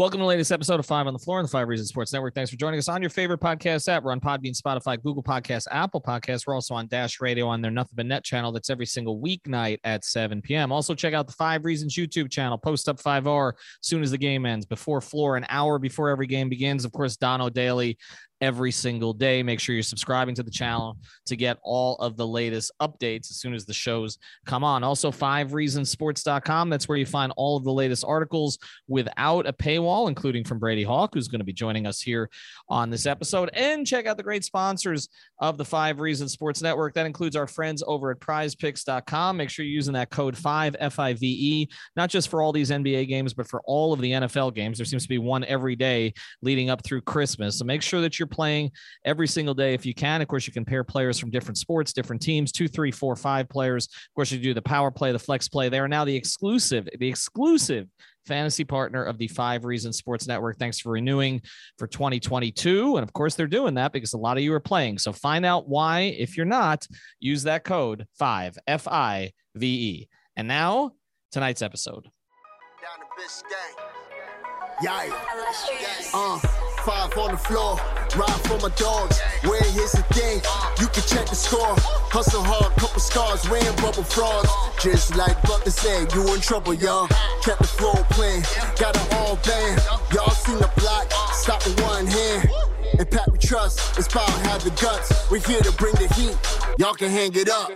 Welcome 0.00 0.20
to 0.20 0.22
the 0.22 0.28
latest 0.28 0.50
episode 0.50 0.80
of 0.80 0.86
Five 0.86 1.06
on 1.06 1.12
the 1.12 1.18
Floor 1.18 1.40
on 1.40 1.44
the 1.44 1.50
Five 1.50 1.68
Reasons 1.68 1.90
Sports 1.90 2.10
Network. 2.14 2.34
Thanks 2.34 2.50
for 2.50 2.56
joining 2.56 2.78
us 2.78 2.88
on 2.88 3.02
your 3.02 3.10
favorite 3.10 3.38
podcast 3.38 3.86
app. 3.86 4.02
We're 4.02 4.12
on 4.12 4.20
Podbean, 4.20 4.58
Spotify, 4.58 4.98
Google 4.98 5.22
Podcasts, 5.22 5.66
Apple 5.70 6.00
Podcasts. 6.00 6.46
We're 6.46 6.54
also 6.54 6.72
on 6.72 6.86
Dash 6.86 7.20
Radio 7.20 7.46
on 7.46 7.60
their 7.60 7.70
Nothing 7.70 7.96
But 7.96 8.06
Net 8.06 8.24
channel. 8.24 8.50
That's 8.50 8.70
every 8.70 8.86
single 8.86 9.20
weeknight 9.20 9.76
at 9.84 10.06
7 10.06 10.40
p.m. 10.40 10.72
Also, 10.72 10.94
check 10.94 11.12
out 11.12 11.26
the 11.26 11.34
Five 11.34 11.66
Reasons 11.66 11.96
YouTube 11.96 12.30
channel. 12.30 12.56
Post 12.56 12.88
up 12.88 12.98
5R 12.98 13.52
as 13.52 13.58
soon 13.82 14.02
as 14.02 14.10
the 14.10 14.16
game 14.16 14.46
ends. 14.46 14.64
Before 14.64 15.02
floor, 15.02 15.36
an 15.36 15.44
hour 15.50 15.78
before 15.78 16.08
every 16.08 16.26
game 16.26 16.48
begins. 16.48 16.86
Of 16.86 16.92
course, 16.92 17.18
Dono 17.18 17.50
Daily 17.50 17.98
every 18.40 18.70
single 18.70 19.12
day. 19.12 19.42
Make 19.42 19.60
sure 19.60 19.74
you're 19.74 19.82
subscribing 19.82 20.34
to 20.36 20.42
the 20.42 20.50
channel 20.50 20.96
to 21.26 21.36
get 21.36 21.58
all 21.62 21.96
of 21.96 22.16
the 22.16 22.26
latest 22.26 22.72
updates 22.80 23.30
as 23.30 23.36
soon 23.36 23.54
as 23.54 23.64
the 23.64 23.72
shows 23.72 24.18
come 24.46 24.64
on. 24.64 24.82
Also, 24.82 25.10
five 25.10 25.50
reasonsports.com. 25.50 26.70
That's 26.70 26.88
where 26.88 26.98
you 26.98 27.06
find 27.06 27.32
all 27.36 27.56
of 27.56 27.64
the 27.64 27.72
latest 27.72 28.04
articles 28.06 28.58
without 28.88 29.46
a 29.46 29.52
paywall, 29.52 30.08
including 30.08 30.44
from 30.44 30.58
Brady 30.58 30.84
Hawk, 30.84 31.14
who's 31.14 31.28
going 31.28 31.40
to 31.40 31.44
be 31.44 31.52
joining 31.52 31.86
us 31.86 32.00
here 32.00 32.30
on 32.68 32.90
this 32.90 33.06
episode. 33.06 33.50
And 33.52 33.86
check 33.86 34.06
out 34.06 34.16
the 34.16 34.22
great 34.22 34.44
sponsors 34.44 35.08
of 35.38 35.58
the 35.58 35.64
Five 35.64 36.00
Reasons 36.00 36.32
Sports 36.32 36.62
Network. 36.62 36.94
That 36.94 37.06
includes 37.06 37.36
our 37.36 37.46
friends 37.46 37.82
over 37.86 38.10
at 38.10 38.20
prizepicks.com. 38.20 39.36
Make 39.36 39.50
sure 39.50 39.64
you're 39.64 39.74
using 39.74 39.94
that 39.94 40.10
code 40.10 40.36
5 40.36 40.76
F 40.78 40.98
I 40.98 41.12
V 41.14 41.26
E, 41.26 41.68
not 41.96 42.10
just 42.10 42.28
for 42.28 42.42
all 42.42 42.52
these 42.52 42.70
NBA 42.70 43.08
games, 43.08 43.34
but 43.34 43.48
for 43.48 43.60
all 43.64 43.92
of 43.92 44.00
the 44.00 44.12
NFL 44.12 44.54
games. 44.54 44.78
There 44.78 44.84
seems 44.84 45.02
to 45.02 45.08
be 45.08 45.18
one 45.18 45.44
every 45.44 45.76
day 45.76 46.14
leading 46.42 46.70
up 46.70 46.82
through 46.84 47.02
Christmas. 47.02 47.58
So 47.58 47.64
make 47.64 47.82
sure 47.82 48.00
that 48.00 48.18
you're 48.18 48.29
playing 48.30 48.70
every 49.04 49.26
single 49.28 49.54
day 49.54 49.74
if 49.74 49.84
you 49.84 49.94
can. 49.94 50.22
Of 50.22 50.28
course, 50.28 50.46
you 50.46 50.52
can 50.52 50.64
pair 50.64 50.84
players 50.84 51.18
from 51.18 51.30
different 51.30 51.58
sports, 51.58 51.92
different 51.92 52.22
teams, 52.22 52.52
two, 52.52 52.68
three, 52.68 52.90
four, 52.90 53.16
five 53.16 53.48
players. 53.48 53.86
Of 53.86 54.14
course, 54.14 54.32
you 54.32 54.38
do 54.38 54.54
the 54.54 54.62
power 54.62 54.90
play, 54.90 55.12
the 55.12 55.18
flex 55.18 55.48
play. 55.48 55.68
They 55.68 55.78
are 55.78 55.88
now 55.88 56.04
the 56.04 56.16
exclusive, 56.16 56.88
the 56.98 57.08
exclusive 57.08 57.88
fantasy 58.26 58.64
partner 58.64 59.02
of 59.02 59.18
the 59.18 59.28
Five 59.28 59.64
Reasons 59.64 59.96
Sports 59.96 60.26
Network. 60.26 60.58
Thanks 60.58 60.78
for 60.78 60.92
renewing 60.92 61.42
for 61.78 61.86
2022. 61.86 62.96
And 62.96 63.02
of 63.02 63.12
course, 63.12 63.34
they're 63.34 63.46
doing 63.46 63.74
that 63.74 63.92
because 63.92 64.12
a 64.12 64.18
lot 64.18 64.36
of 64.36 64.42
you 64.42 64.52
are 64.52 64.60
playing. 64.60 64.98
So 64.98 65.12
find 65.12 65.44
out 65.44 65.68
why. 65.68 66.00
If 66.00 66.36
you're 66.36 66.46
not, 66.46 66.86
use 67.18 67.42
that 67.44 67.64
code 67.64 68.06
5 68.18 68.58
F 68.66 68.86
I 68.88 69.32
V 69.54 69.66
E. 69.66 70.08
And 70.36 70.48
now, 70.48 70.92
tonight's 71.32 71.62
episode. 71.62 72.04
Down 72.04 73.00
to 73.00 73.22
Biscayne. 73.22 73.90
Yeah. 74.82 75.10
Uh, 76.14 76.38
five 76.84 77.16
on 77.18 77.32
the 77.32 77.36
floor, 77.36 77.78
ride 78.16 78.40
for 78.46 78.58
my 78.58 78.70
dogs. 78.76 79.20
Where 79.42 79.62
here's 79.72 79.92
the 79.92 80.02
thing, 80.14 80.40
you 80.80 80.86
can 80.88 81.02
check 81.04 81.26
the 81.28 81.34
score. 81.34 81.74
Hustle 82.10 82.42
hard, 82.42 82.72
couple 82.76 83.00
scars, 83.00 83.48
wearing 83.48 83.76
bubble 83.76 84.04
frogs. 84.04 84.48
Just 84.82 85.16
like 85.16 85.40
Butler 85.42 85.72
said, 85.72 86.12
you 86.14 86.34
in 86.34 86.40
trouble, 86.40 86.74
y'all. 86.74 87.08
Kept 87.42 87.60
the 87.60 87.68
floor 87.68 87.96
playing, 88.10 88.42
got 88.78 88.96
it 88.96 89.14
all 89.14 89.36
band. 89.46 89.80
Y'all 90.12 90.30
seen 90.30 90.58
the 90.58 90.70
block, 90.76 91.10
stop 91.32 91.64
with 91.64 91.80
one 91.82 92.06
hand. 92.06 92.48
And 92.98 93.10
Pat 93.10 93.30
we 93.30 93.38
trust, 93.38 93.98
it's 93.98 94.08
power, 94.08 94.28
have 94.48 94.64
the 94.64 94.70
guts. 94.70 95.30
We're 95.30 95.40
here 95.40 95.60
to 95.60 95.72
bring 95.72 95.94
the 95.94 96.08
heat, 96.14 96.36
y'all 96.78 96.94
can 96.94 97.10
hang 97.10 97.34
it 97.34 97.48
up. 97.48 97.70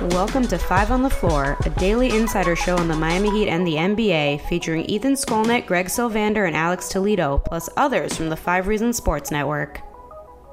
Welcome 0.00 0.48
to 0.48 0.56
Five 0.56 0.90
on 0.90 1.02
the 1.02 1.10
Floor, 1.10 1.58
a 1.66 1.70
daily 1.78 2.16
insider 2.16 2.56
show 2.56 2.74
on 2.78 2.88
the 2.88 2.96
Miami 2.96 3.30
Heat 3.32 3.48
and 3.50 3.66
the 3.66 3.74
NBA, 3.74 4.40
featuring 4.48 4.86
Ethan 4.86 5.12
Skolnick, 5.12 5.66
Greg 5.66 5.88
Sylvander, 5.88 6.46
and 6.46 6.56
Alex 6.56 6.88
Toledo, 6.88 7.36
plus 7.44 7.68
others 7.76 8.16
from 8.16 8.30
the 8.30 8.36
Five 8.36 8.66
Reasons 8.66 8.96
Sports 8.96 9.30
Network. 9.30 9.82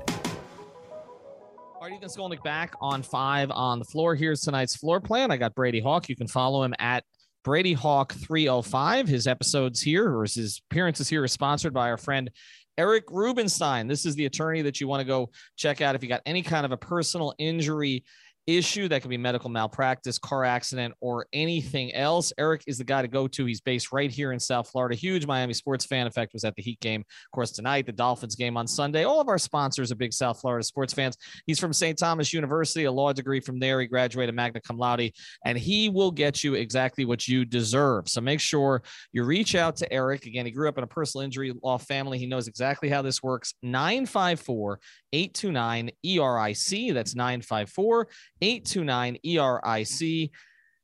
All 0.10 1.80
right, 1.82 1.94
Ethan 1.94 2.10
Skolnick 2.10 2.44
back 2.44 2.74
on 2.82 3.02
five 3.02 3.50
on 3.52 3.80
the 3.80 3.86
floor. 3.86 4.16
Here's 4.16 4.42
tonight's 4.42 4.76
floor 4.76 5.00
plan. 5.00 5.32
I 5.32 5.38
got 5.38 5.56
Brady 5.56 5.80
Hawk. 5.80 6.10
You 6.10 6.18
can 6.18 6.28
follow 6.28 6.64
him 6.64 6.74
at 6.78 7.06
Brady 7.46 7.72
Hawk 7.72 8.12
305. 8.12 9.08
His 9.08 9.28
episodes 9.28 9.82
here, 9.82 10.14
or 10.14 10.24
his 10.24 10.62
appearances 10.70 11.08
here, 11.08 11.24
are 11.24 11.28
sponsored 11.30 11.74
by 11.74 11.90
our 11.90 11.98
friend 11.98 12.30
Eric 12.78 13.06
Rubenstein. 13.10 13.88
This 13.88 14.06
is 14.06 14.16
the 14.16 14.26
attorney 14.26 14.62
that 14.64 14.82
you 14.82 14.90
want 14.90 15.00
to 15.00 15.08
go 15.08 15.30
check 15.56 15.80
out 15.80 15.96
if 15.96 16.04
you 16.04 16.10
got 16.10 16.22
any 16.26 16.44
kind 16.44 16.66
of 16.66 16.74
a 16.74 16.78
personal 16.78 17.34
injury 17.40 18.04
issue 18.48 18.88
that 18.88 19.02
could 19.02 19.10
be 19.10 19.18
medical 19.18 19.50
malpractice, 19.50 20.18
car 20.18 20.46
accident, 20.46 20.94
or 21.02 21.28
anything 21.34 21.94
else. 21.94 22.32
Eric 22.38 22.64
is 22.66 22.78
the 22.78 22.84
guy 22.84 23.02
to 23.02 23.08
go 23.08 23.28
to. 23.28 23.46
He's 23.46 23.62
based 23.62 23.92
right 23.92 24.10
here 24.10 24.32
in 24.32 24.40
South 24.40 24.70
Florida. 24.70 24.96
Huge 24.96 25.28
Miami 25.28 25.54
sports 25.54 25.86
fan. 25.86 26.06
In 26.06 26.12
fact, 26.12 26.34
was 26.34 26.46
at 26.46 26.56
the 26.56 26.62
Heat 26.62 26.80
game, 26.80 27.02
of 27.02 27.32
course, 27.34 27.52
tonight, 27.52 27.86
the 27.86 27.92
Dolphins 27.92 28.36
game 28.36 28.58
on 28.58 28.66
Sunday. 28.66 29.04
All 29.04 29.20
of 29.20 29.28
our 29.28 29.38
sponsors 29.38 29.92
are 29.92 29.96
big 29.96 30.14
South 30.14 30.40
Florida 30.40 30.64
sports 30.64 30.94
fans. 30.94 31.18
He's 31.46 31.60
from 31.60 31.74
St. 31.74 31.98
Thomas 31.98 32.34
University, 32.34 32.86
a 32.86 32.92
law 32.92 33.12
degree 33.14 33.42
from 33.42 33.60
there. 33.60 33.82
He 33.82 33.88
graduated 33.88 34.34
magna 34.34 34.62
cum 34.62 34.78
laude, 34.78 35.12
and 35.46 35.58
he 35.58 35.90
will 35.90 36.12
get 36.12 36.44
you 36.44 36.54
exactly 36.54 37.06
what 37.06 37.28
you 37.28 37.44
deserve. 37.44 38.08
So 38.08 38.22
make 38.22 38.40
sure 38.40 38.82
you 39.12 39.24
reach 39.24 39.56
out 39.56 39.76
to 39.78 39.94
Eric. 39.94 40.26
Again, 40.26 40.46
he 40.46 40.52
grew 40.52 40.70
up 40.70 40.78
in 40.78 40.84
a 40.84 40.88
personal 40.88 41.26
injury 41.26 41.54
law 41.64 41.78
family. 41.78 42.18
He 42.18 42.26
knows 42.26 42.48
exactly 42.48 42.88
how 42.88 43.02
this 43.02 43.22
works. 43.22 43.54
954 43.62 44.80
829 45.14 45.92
ERIC. 46.04 46.94
That's 46.94 47.16
954 47.16 48.08
829 48.42 49.18
ERIC. 49.24 50.32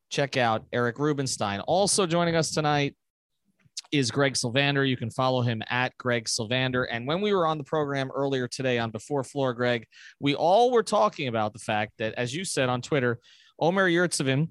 Check 0.09 0.37
out 0.37 0.65
Eric 0.71 0.99
Rubenstein. 0.99 1.59
Also 1.61 2.05
joining 2.05 2.35
us 2.35 2.51
tonight 2.51 2.95
is 3.91 4.11
Greg 4.11 4.33
Sylvander. 4.33 4.87
You 4.87 4.97
can 4.97 5.11
follow 5.11 5.41
him 5.41 5.61
at 5.69 5.95
Greg 5.97 6.25
Sylvander. 6.25 6.85
And 6.89 7.07
when 7.07 7.21
we 7.21 7.33
were 7.33 7.45
on 7.45 7.57
the 7.57 7.63
program 7.63 8.11
earlier 8.13 8.47
today 8.47 8.79
on 8.79 8.91
Before 8.91 9.23
Floor, 9.23 9.53
Greg, 9.53 9.85
we 10.19 10.35
all 10.35 10.71
were 10.71 10.83
talking 10.83 11.27
about 11.27 11.53
the 11.53 11.59
fact 11.59 11.93
that, 11.99 12.13
as 12.15 12.33
you 12.33 12.43
said 12.43 12.69
on 12.69 12.81
Twitter, 12.81 13.19
Omer 13.59 13.89
Yurtseven 13.89 14.47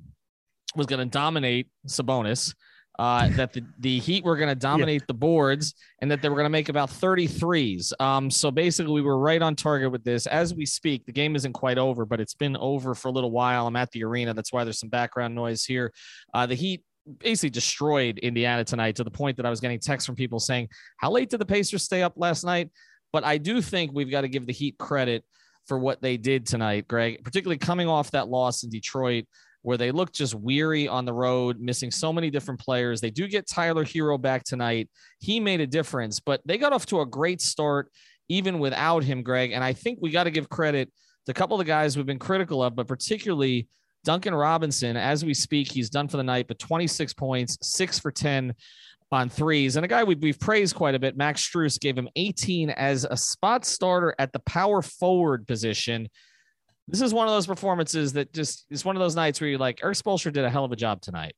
was 0.76 0.86
going 0.86 1.00
to 1.00 1.06
dominate 1.06 1.68
Sabonis 1.86 2.54
uh, 3.02 3.28
that 3.30 3.52
the, 3.52 3.64
the 3.80 3.98
Heat 3.98 4.24
were 4.24 4.36
going 4.36 4.48
to 4.48 4.54
dominate 4.54 5.00
yeah. 5.00 5.06
the 5.08 5.14
boards 5.14 5.74
and 6.00 6.08
that 6.08 6.22
they 6.22 6.28
were 6.28 6.36
going 6.36 6.46
to 6.46 6.50
make 6.50 6.68
about 6.68 6.88
33s. 6.88 7.92
Um, 8.00 8.30
so 8.30 8.52
basically, 8.52 8.92
we 8.92 9.02
were 9.02 9.18
right 9.18 9.42
on 9.42 9.56
target 9.56 9.90
with 9.90 10.04
this. 10.04 10.28
As 10.28 10.54
we 10.54 10.64
speak, 10.64 11.04
the 11.04 11.10
game 11.10 11.34
isn't 11.34 11.52
quite 11.52 11.78
over, 11.78 12.06
but 12.06 12.20
it's 12.20 12.34
been 12.34 12.56
over 12.58 12.94
for 12.94 13.08
a 13.08 13.10
little 13.10 13.32
while. 13.32 13.66
I'm 13.66 13.74
at 13.74 13.90
the 13.90 14.04
arena. 14.04 14.34
That's 14.34 14.52
why 14.52 14.62
there's 14.62 14.78
some 14.78 14.88
background 14.88 15.34
noise 15.34 15.64
here. 15.64 15.92
Uh, 16.32 16.46
the 16.46 16.54
Heat 16.54 16.84
basically 17.18 17.50
destroyed 17.50 18.20
Indiana 18.20 18.62
tonight 18.62 18.94
to 18.94 19.02
the 19.02 19.10
point 19.10 19.36
that 19.38 19.46
I 19.46 19.50
was 19.50 19.58
getting 19.58 19.80
texts 19.80 20.06
from 20.06 20.14
people 20.14 20.38
saying, 20.38 20.68
How 20.98 21.10
late 21.10 21.28
did 21.28 21.40
the 21.40 21.44
Pacers 21.44 21.82
stay 21.82 22.04
up 22.04 22.12
last 22.14 22.44
night? 22.44 22.70
But 23.12 23.24
I 23.24 23.36
do 23.36 23.60
think 23.60 23.90
we've 23.92 24.12
got 24.12 24.20
to 24.20 24.28
give 24.28 24.46
the 24.46 24.52
Heat 24.52 24.78
credit 24.78 25.24
for 25.66 25.76
what 25.76 26.02
they 26.02 26.16
did 26.16 26.46
tonight, 26.46 26.86
Greg, 26.86 27.24
particularly 27.24 27.58
coming 27.58 27.88
off 27.88 28.12
that 28.12 28.28
loss 28.28 28.62
in 28.62 28.70
Detroit 28.70 29.24
where 29.62 29.76
they 29.76 29.90
look 29.90 30.12
just 30.12 30.34
weary 30.34 30.88
on 30.88 31.04
the 31.04 31.12
road, 31.12 31.60
missing 31.60 31.90
so 31.90 32.12
many 32.12 32.30
different 32.30 32.60
players. 32.60 33.00
They 33.00 33.10
do 33.10 33.28
get 33.28 33.48
Tyler 33.48 33.84
Herro 33.84 34.20
back 34.20 34.44
tonight. 34.44 34.90
He 35.20 35.40
made 35.40 35.60
a 35.60 35.66
difference, 35.66 36.20
but 36.20 36.40
they 36.44 36.58
got 36.58 36.72
off 36.72 36.86
to 36.86 37.00
a 37.00 37.06
great 37.06 37.40
start 37.40 37.90
even 38.28 38.58
without 38.58 39.04
him, 39.04 39.22
Greg. 39.22 39.52
And 39.52 39.62
I 39.62 39.72
think 39.72 39.98
we 40.00 40.10
got 40.10 40.24
to 40.24 40.30
give 40.30 40.48
credit 40.48 40.90
to 41.26 41.32
a 41.32 41.34
couple 41.34 41.54
of 41.54 41.64
the 41.64 41.70
guys 41.70 41.96
we've 41.96 42.06
been 42.06 42.18
critical 42.18 42.62
of, 42.62 42.74
but 42.74 42.88
particularly 42.88 43.68
Duncan 44.04 44.34
Robinson. 44.34 44.96
As 44.96 45.24
we 45.24 45.34
speak, 45.34 45.70
he's 45.70 45.90
done 45.90 46.08
for 46.08 46.16
the 46.16 46.24
night, 46.24 46.48
but 46.48 46.58
26 46.58 47.14
points, 47.14 47.58
six 47.62 47.98
for 47.98 48.10
10 48.10 48.54
on 49.12 49.28
threes. 49.28 49.76
And 49.76 49.84
a 49.84 49.88
guy 49.88 50.02
we, 50.04 50.14
we've 50.14 50.40
praised 50.40 50.74
quite 50.74 50.94
a 50.94 50.98
bit, 50.98 51.16
Max 51.16 51.46
Strus, 51.46 51.78
gave 51.78 51.96
him 51.96 52.08
18 52.16 52.70
as 52.70 53.04
a 53.04 53.16
spot 53.16 53.64
starter 53.64 54.14
at 54.18 54.32
the 54.32 54.40
power 54.40 54.82
forward 54.82 55.46
position 55.46 56.08
this 56.88 57.00
is 57.00 57.14
one 57.14 57.26
of 57.26 57.32
those 57.32 57.46
performances 57.46 58.12
that 58.14 58.32
just 58.32 58.66
is 58.70 58.84
one 58.84 58.96
of 58.96 59.00
those 59.00 59.16
nights 59.16 59.40
where 59.40 59.48
you're 59.48 59.58
like, 59.58 59.80
Erik 59.82 59.96
Spoelstra 59.96 60.32
did 60.32 60.44
a 60.44 60.50
hell 60.50 60.64
of 60.64 60.72
a 60.72 60.76
job 60.76 61.00
tonight. 61.00 61.34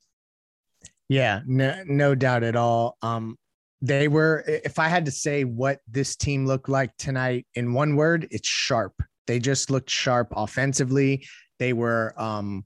Yeah, 1.08 1.40
no, 1.46 1.82
no 1.86 2.14
doubt 2.14 2.42
at 2.42 2.56
all. 2.56 2.96
Um, 3.02 3.36
they 3.82 4.08
were, 4.08 4.42
if 4.46 4.78
I 4.78 4.88
had 4.88 5.04
to 5.04 5.10
say 5.10 5.44
what 5.44 5.80
this 5.90 6.16
team 6.16 6.46
looked 6.46 6.68
like 6.70 6.96
tonight 6.96 7.46
in 7.54 7.74
one 7.74 7.96
word, 7.96 8.26
it's 8.30 8.48
sharp. 8.48 8.94
They 9.26 9.38
just 9.38 9.70
looked 9.70 9.90
sharp 9.90 10.32
offensively. 10.34 11.26
They 11.58 11.74
were 11.74 12.14
um, 12.16 12.64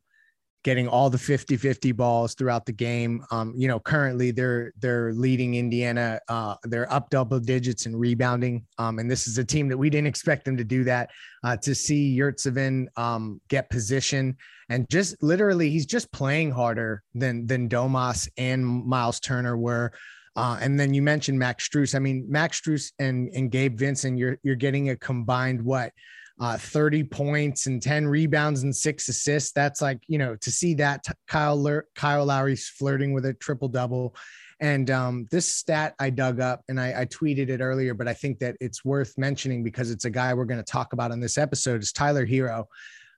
getting 0.68 0.86
all 0.86 1.08
the 1.08 1.16
50-50 1.16 1.96
balls 1.96 2.34
throughout 2.34 2.66
the 2.66 2.72
game. 2.72 3.24
Um, 3.30 3.54
you 3.56 3.68
know, 3.68 3.80
currently 3.80 4.32
they're 4.32 4.74
they're 4.78 5.14
leading 5.14 5.54
Indiana. 5.54 6.20
Uh, 6.28 6.56
they're 6.64 6.92
up 6.92 7.08
double 7.08 7.40
digits 7.40 7.86
in 7.86 7.96
rebounding. 7.96 8.66
Um, 8.76 8.98
and 8.98 9.10
this 9.10 9.26
is 9.26 9.38
a 9.38 9.44
team 9.44 9.68
that 9.68 9.78
we 9.78 9.88
didn't 9.88 10.08
expect 10.08 10.44
them 10.44 10.58
to 10.58 10.64
do 10.64 10.84
that. 10.84 11.08
Uh, 11.42 11.56
to 11.56 11.74
see 11.74 12.14
Yurtseven 12.18 12.86
um, 12.98 13.40
get 13.48 13.70
position 13.70 14.36
and 14.68 14.86
just 14.90 15.22
literally 15.22 15.70
he's 15.70 15.86
just 15.86 16.12
playing 16.12 16.50
harder 16.50 17.02
than 17.14 17.46
than 17.46 17.66
Domas 17.70 18.28
and 18.36 18.66
Miles 18.66 19.20
Turner 19.20 19.56
were. 19.56 19.90
Uh, 20.36 20.58
and 20.60 20.78
then 20.78 20.92
you 20.92 21.00
mentioned 21.00 21.38
Max 21.38 21.66
Strus. 21.66 21.94
I 21.94 21.98
mean, 21.98 22.26
Max 22.28 22.60
Strus 22.60 22.92
and, 22.98 23.30
and 23.34 23.50
Gabe 23.50 23.78
Vincent, 23.78 24.18
you're 24.18 24.38
you're 24.42 24.54
getting 24.54 24.90
a 24.90 24.96
combined 24.96 25.62
what 25.62 25.92
uh, 26.40 26.56
30 26.56 27.04
points 27.04 27.66
and 27.66 27.82
10 27.82 28.06
rebounds 28.06 28.62
and 28.62 28.74
six 28.74 29.08
assists. 29.08 29.52
That's 29.52 29.82
like, 29.82 30.00
you 30.06 30.18
know, 30.18 30.36
to 30.36 30.50
see 30.50 30.74
that 30.74 31.04
Kyle, 31.26 31.82
Kyle 31.94 32.24
Lowry's 32.24 32.68
flirting 32.68 33.12
with 33.12 33.26
a 33.26 33.34
triple 33.34 33.68
double. 33.68 34.14
And 34.60 34.90
um, 34.90 35.26
this 35.30 35.46
stat 35.46 35.94
I 35.98 36.10
dug 36.10 36.40
up 36.40 36.62
and 36.68 36.80
I, 36.80 37.02
I, 37.02 37.06
tweeted 37.06 37.48
it 37.48 37.60
earlier, 37.60 37.94
but 37.94 38.08
I 38.08 38.14
think 38.14 38.40
that 38.40 38.56
it's 38.60 38.84
worth 38.84 39.16
mentioning 39.16 39.62
because 39.62 39.92
it's 39.92 40.04
a 40.04 40.10
guy 40.10 40.34
we're 40.34 40.46
going 40.46 40.58
to 40.58 40.64
talk 40.64 40.92
about 40.92 41.12
on 41.12 41.20
this 41.20 41.38
episode 41.38 41.80
is 41.80 41.92
Tyler 41.92 42.26
Herro. 42.26 42.64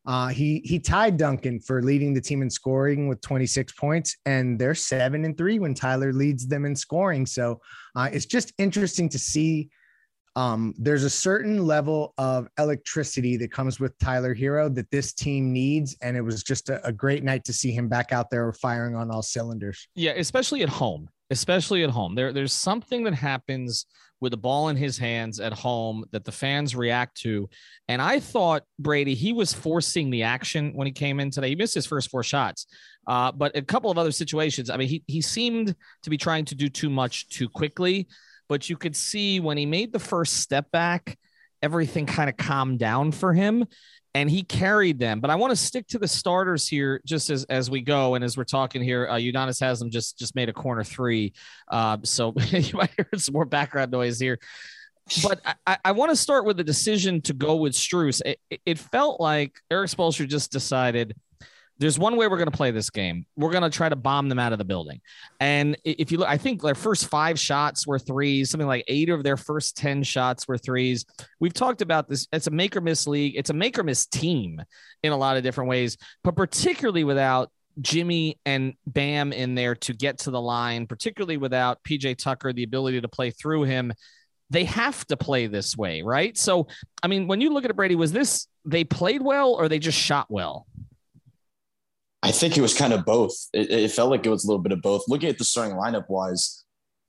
Uh, 0.06 0.28
he 0.28 0.60
he 0.64 0.78
tied 0.78 1.16
Duncan 1.18 1.60
for 1.60 1.82
leading 1.82 2.14
the 2.14 2.20
team 2.20 2.40
in 2.40 2.48
scoring 2.48 3.06
with 3.06 3.20
26 3.20 3.72
points, 3.74 4.16
and 4.24 4.58
they're 4.58 4.74
seven 4.74 5.24
and 5.26 5.36
three 5.36 5.58
when 5.58 5.74
Tyler 5.74 6.12
leads 6.12 6.46
them 6.46 6.64
in 6.64 6.74
scoring. 6.74 7.26
So 7.26 7.60
uh, 7.94 8.08
it's 8.10 8.24
just 8.24 8.52
interesting 8.56 9.10
to 9.10 9.18
see 9.18 9.68
um, 10.36 10.74
there's 10.78 11.04
a 11.04 11.10
certain 11.10 11.66
level 11.66 12.14
of 12.16 12.48
electricity 12.58 13.36
that 13.38 13.50
comes 13.50 13.80
with 13.80 13.98
Tyler 13.98 14.34
Herro 14.34 14.72
that 14.74 14.90
this 14.90 15.12
team 15.12 15.52
needs. 15.52 15.96
And 16.02 16.16
it 16.16 16.20
was 16.20 16.42
just 16.42 16.68
a, 16.68 16.84
a, 16.86 16.92
great 16.92 17.24
night 17.24 17.44
to 17.44 17.52
see 17.52 17.72
him 17.72 17.88
back 17.88 18.12
out 18.12 18.30
there 18.30 18.52
firing 18.52 18.94
on 18.94 19.10
all 19.10 19.22
cylinders. 19.22 19.88
Yeah, 19.96 20.12
especially 20.12 20.62
at 20.62 20.68
home. 20.68 21.08
Especially 21.30 21.82
at 21.82 21.90
home. 21.90 22.14
There, 22.14 22.32
there's 22.32 22.52
something 22.52 23.04
that 23.04 23.14
happens 23.14 23.86
with 24.20 24.30
the 24.30 24.36
ball 24.36 24.68
in 24.68 24.76
his 24.76 24.98
hands 24.98 25.40
at 25.40 25.52
home 25.52 26.04
that 26.12 26.24
the 26.24 26.32
fans 26.32 26.76
react 26.76 27.20
to. 27.22 27.48
And 27.88 28.00
I 28.00 28.20
thought 28.20 28.62
Brady, 28.78 29.14
he 29.14 29.32
was 29.32 29.52
forcing 29.52 30.10
the 30.10 30.22
action 30.22 30.72
when 30.74 30.86
he 30.86 30.92
came 30.92 31.18
in 31.18 31.30
today. 31.30 31.48
He 31.48 31.56
missed 31.56 31.74
his 31.74 31.86
first 31.86 32.10
four 32.10 32.22
shots. 32.22 32.66
Uh, 33.06 33.32
but 33.32 33.56
a 33.56 33.62
couple 33.62 33.90
of 33.90 33.98
other 33.98 34.12
situations, 34.12 34.70
I 34.70 34.76
mean, 34.76 34.88
he, 34.88 35.02
he 35.06 35.22
seemed 35.22 35.74
to 36.02 36.10
be 36.10 36.18
trying 36.18 36.44
to 36.46 36.54
do 36.54 36.68
too 36.68 36.90
much 36.90 37.28
too 37.28 37.48
quickly 37.48 38.06
but 38.50 38.68
you 38.68 38.76
could 38.76 38.96
see 38.96 39.38
when 39.38 39.56
he 39.56 39.64
made 39.64 39.92
the 39.92 40.00
first 40.00 40.38
step 40.38 40.72
back, 40.72 41.16
everything 41.62 42.04
kind 42.04 42.28
of 42.28 42.36
calmed 42.36 42.80
down 42.80 43.12
for 43.12 43.32
him 43.32 43.64
and 44.12 44.28
he 44.28 44.42
carried 44.42 44.98
them. 44.98 45.20
But 45.20 45.30
I 45.30 45.36
want 45.36 45.52
to 45.52 45.56
stick 45.56 45.86
to 45.88 46.00
the 46.00 46.08
starters 46.08 46.66
here 46.66 47.00
just 47.06 47.30
as, 47.30 47.44
as 47.44 47.70
we 47.70 47.80
go. 47.80 48.16
And 48.16 48.24
as 48.24 48.36
we're 48.36 48.42
talking 48.42 48.82
here, 48.82 49.06
uh, 49.08 49.18
Udonis 49.18 49.60
Haslem 49.60 49.88
just, 49.88 50.18
just 50.18 50.34
made 50.34 50.48
a 50.48 50.52
corner 50.52 50.82
three. 50.82 51.32
Uh, 51.68 51.98
so 52.02 52.34
you 52.50 52.76
might 52.76 52.90
hear 52.96 53.06
some 53.18 53.34
more 53.34 53.44
background 53.44 53.92
noise 53.92 54.18
here. 54.18 54.40
But 55.22 55.40
I, 55.64 55.78
I 55.84 55.92
want 55.92 56.10
to 56.10 56.16
start 56.16 56.44
with 56.44 56.56
the 56.56 56.64
decision 56.64 57.20
to 57.22 57.32
go 57.32 57.54
with 57.54 57.74
Strus. 57.74 58.20
It, 58.24 58.40
it 58.66 58.78
felt 58.80 59.20
like 59.20 59.60
Erik 59.70 59.90
Spoelstra 59.90 60.28
just 60.28 60.50
decided– 60.50 61.14
there's 61.80 61.98
one 61.98 62.16
way 62.16 62.28
we're 62.28 62.36
going 62.36 62.50
to 62.50 62.56
play 62.56 62.70
this 62.70 62.90
game. 62.90 63.24
We're 63.36 63.50
going 63.50 63.62
to 63.62 63.70
try 63.70 63.88
to 63.88 63.96
bomb 63.96 64.28
them 64.28 64.38
out 64.38 64.52
of 64.52 64.58
the 64.58 64.66
building. 64.66 65.00
And 65.40 65.78
if 65.82 66.12
you 66.12 66.18
look, 66.18 66.28
I 66.28 66.36
think 66.36 66.60
their 66.60 66.74
first 66.74 67.08
five 67.08 67.40
shots 67.40 67.86
were 67.86 67.98
threes, 67.98 68.50
something 68.50 68.68
like 68.68 68.84
eight 68.86 69.08
of 69.08 69.24
their 69.24 69.38
first 69.38 69.78
10 69.78 70.02
shots 70.02 70.46
were 70.46 70.58
threes. 70.58 71.06
We've 71.40 71.54
talked 71.54 71.80
about 71.80 72.06
this. 72.06 72.28
It's 72.32 72.46
a 72.46 72.50
make 72.50 72.76
or 72.76 72.82
miss 72.82 73.06
league. 73.06 73.34
It's 73.34 73.48
a 73.48 73.54
make 73.54 73.78
or 73.78 73.82
miss 73.82 74.04
team 74.06 74.62
in 75.02 75.12
a 75.12 75.16
lot 75.16 75.38
of 75.38 75.42
different 75.42 75.70
ways, 75.70 75.96
but 76.22 76.36
particularly 76.36 77.02
without 77.02 77.50
Jimmy 77.80 78.38
and 78.44 78.74
Bam 78.86 79.32
in 79.32 79.54
there 79.54 79.74
to 79.76 79.94
get 79.94 80.18
to 80.18 80.30
the 80.30 80.40
line, 80.40 80.86
particularly 80.86 81.38
without 81.38 81.82
PJ 81.82 82.18
Tucker, 82.18 82.52
the 82.52 82.64
ability 82.64 83.00
to 83.00 83.08
play 83.08 83.30
through 83.30 83.62
him. 83.62 83.94
They 84.50 84.64
have 84.64 85.06
to 85.06 85.16
play 85.16 85.46
this 85.46 85.78
way, 85.78 86.02
right? 86.02 86.36
So, 86.36 86.66
I 87.02 87.06
mean, 87.06 87.26
when 87.26 87.40
you 87.40 87.54
look 87.54 87.64
at 87.64 87.70
it, 87.70 87.76
Brady, 87.76 87.94
was 87.94 88.12
this 88.12 88.48
they 88.66 88.84
played 88.84 89.22
well 89.22 89.52
or 89.54 89.68
they 89.68 89.78
just 89.78 89.96
shot 89.96 90.26
well? 90.28 90.66
I 92.22 92.32
think 92.32 92.56
it 92.56 92.60
was 92.60 92.74
kind 92.74 92.92
of 92.92 93.04
both. 93.04 93.32
It, 93.52 93.70
it, 93.70 93.90
felt 93.90 94.10
like 94.10 94.26
it 94.26 94.30
was 94.30 94.44
a 94.44 94.46
little 94.46 94.62
bit 94.62 94.72
of 94.72 94.82
both. 94.82 95.04
Looking 95.08 95.30
at 95.30 95.38
the 95.38 95.44
starting 95.44 95.76
lineup 95.76 96.08
wise, 96.10 96.64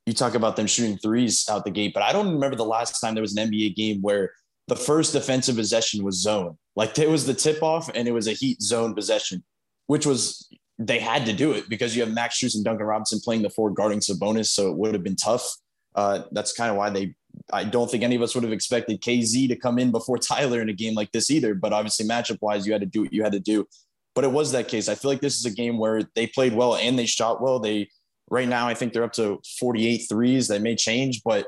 you 0.05 0.13
talk 0.13 0.35
about 0.35 0.55
them 0.55 0.67
shooting 0.67 0.97
threes 0.97 1.45
out 1.49 1.65
the 1.65 1.71
gate, 1.71 1.93
but 1.93 2.03
I 2.03 2.13
don't 2.13 2.33
remember 2.33 2.55
the 2.55 2.65
last 2.65 2.99
time 3.01 3.13
there 3.13 3.21
was 3.21 3.35
an 3.35 3.51
NBA 3.51 3.75
game 3.75 4.01
where 4.01 4.31
the 4.67 4.75
first 4.75 5.13
defensive 5.13 5.57
possession 5.57 6.03
was 6.03 6.21
zone. 6.21 6.57
Like 6.75 6.95
there 6.95 7.09
was 7.09 7.25
the 7.25 7.33
tip 7.33 7.61
off 7.61 7.89
and 7.93 8.07
it 8.07 8.11
was 8.11 8.27
a 8.27 8.33
heat 8.33 8.61
zone 8.61 8.95
possession, 8.95 9.43
which 9.87 10.05
was 10.05 10.47
they 10.79 10.99
had 10.99 11.25
to 11.25 11.33
do 11.33 11.51
it 11.51 11.69
because 11.69 11.95
you 11.95 12.03
have 12.03 12.13
Max 12.13 12.39
Strus 12.39 12.55
and 12.55 12.63
Duncan 12.63 12.87
Robinson 12.87 13.19
playing 13.19 13.41
the 13.41 13.49
forward 13.49 13.75
guarding 13.75 13.99
Sabonis, 13.99 14.47
so 14.47 14.69
it 14.71 14.77
would 14.77 14.93
have 14.93 15.03
been 15.03 15.17
tough. 15.17 15.45
Uh, 15.93 16.21
that's 16.31 16.53
kind 16.53 16.71
of 16.71 16.77
why 16.77 16.89
they. 16.89 17.15
I 17.51 17.65
don't 17.65 17.89
think 17.89 18.03
any 18.03 18.15
of 18.15 18.21
us 18.21 18.33
would 18.33 18.43
have 18.43 18.53
expected 18.53 19.01
KZ 19.01 19.49
to 19.49 19.55
come 19.55 19.77
in 19.77 19.91
before 19.91 20.17
Tyler 20.17 20.61
in 20.61 20.69
a 20.69 20.73
game 20.73 20.95
like 20.95 21.11
this 21.11 21.29
either. 21.29 21.53
But 21.53 21.73
obviously, 21.73 22.07
matchup 22.07 22.39
wise, 22.41 22.65
you 22.65 22.71
had 22.71 22.81
to 22.81 22.87
do 22.87 23.01
what 23.01 23.13
you 23.13 23.23
had 23.23 23.33
to 23.33 23.39
do 23.39 23.67
but 24.15 24.23
it 24.23 24.31
was 24.31 24.51
that 24.51 24.67
case. 24.67 24.89
I 24.89 24.95
feel 24.95 25.11
like 25.11 25.21
this 25.21 25.37
is 25.37 25.45
a 25.45 25.51
game 25.51 25.77
where 25.77 26.03
they 26.15 26.27
played 26.27 26.53
well 26.53 26.75
and 26.75 26.97
they 26.97 27.05
shot 27.05 27.41
well. 27.41 27.59
They 27.59 27.89
right 28.29 28.47
now 28.47 28.67
I 28.67 28.73
think 28.73 28.93
they're 28.93 29.03
up 29.03 29.13
to 29.13 29.39
48 29.59 30.05
threes. 30.09 30.47
They 30.47 30.59
may 30.59 30.75
change, 30.75 31.21
but 31.23 31.45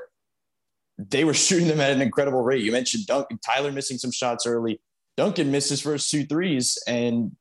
they 0.97 1.23
were 1.23 1.33
shooting 1.33 1.67
them 1.67 1.81
at 1.81 1.91
an 1.91 2.01
incredible 2.01 2.43
rate. 2.43 2.63
You 2.63 2.71
mentioned 2.71 3.07
Duncan 3.07 3.39
Tyler 3.45 3.71
missing 3.71 3.97
some 3.97 4.11
shots 4.11 4.45
early. 4.45 4.79
Duncan 5.17 5.51
missed 5.51 5.69
his 5.69 5.81
first 5.81 6.09
two 6.09 6.25
threes, 6.25 6.81
and 6.87 7.35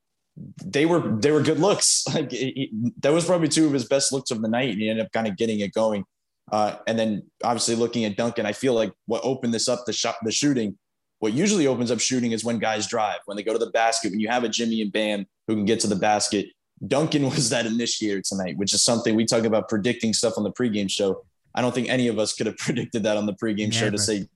they 0.64 0.86
were 0.86 1.00
they 1.00 1.30
were 1.30 1.42
good 1.42 1.58
looks. 1.58 2.04
Like 2.14 2.30
he, 2.30 2.70
that 3.00 3.12
was 3.12 3.24
probably 3.24 3.48
two 3.48 3.66
of 3.66 3.72
his 3.72 3.86
best 3.86 4.12
looks 4.12 4.30
of 4.30 4.42
the 4.42 4.48
night. 4.48 4.70
And 4.70 4.80
he 4.80 4.90
ended 4.90 5.06
up 5.06 5.12
kind 5.12 5.26
of 5.26 5.36
getting 5.36 5.60
it 5.60 5.72
going. 5.72 6.04
Uh, 6.50 6.76
and 6.86 6.98
then 6.98 7.22
obviously 7.44 7.76
looking 7.76 8.04
at 8.04 8.16
Duncan, 8.16 8.44
I 8.44 8.52
feel 8.52 8.74
like 8.74 8.92
what 9.06 9.22
opened 9.24 9.54
this 9.54 9.68
up 9.68 9.84
the 9.86 9.92
shot 9.92 10.16
the 10.22 10.32
shooting 10.32 10.76
what 11.22 11.34
usually 11.34 11.68
opens 11.68 11.92
up 11.92 12.00
shooting 12.00 12.32
is 12.32 12.42
when 12.42 12.58
guys 12.58 12.88
drive, 12.88 13.20
when 13.26 13.36
they 13.36 13.44
go 13.44 13.52
to 13.52 13.58
the 13.58 13.70
basket, 13.70 14.10
when 14.10 14.18
you 14.18 14.26
have 14.26 14.42
a 14.42 14.48
Jimmy 14.48 14.82
and 14.82 14.90
Bam 14.90 15.24
who 15.46 15.54
can 15.54 15.64
get 15.64 15.78
to 15.78 15.86
the 15.86 15.94
basket. 15.94 16.46
Duncan 16.84 17.22
was 17.30 17.48
that 17.50 17.64
initiator 17.64 18.20
tonight, 18.20 18.56
which 18.56 18.74
is 18.74 18.82
something 18.82 19.14
we 19.14 19.24
talk 19.24 19.44
about 19.44 19.68
predicting 19.68 20.12
stuff 20.12 20.34
on 20.36 20.42
the 20.42 20.50
pregame 20.50 20.90
show. 20.90 21.24
I 21.54 21.60
don't 21.60 21.72
think 21.72 21.88
any 21.88 22.08
of 22.08 22.18
us 22.18 22.32
could 22.32 22.46
have 22.46 22.56
predicted 22.58 23.04
that 23.04 23.16
on 23.16 23.26
the 23.26 23.34
pregame 23.34 23.70
Never. 23.70 23.72
show 23.72 23.90
to 23.90 23.98
say 23.98 24.26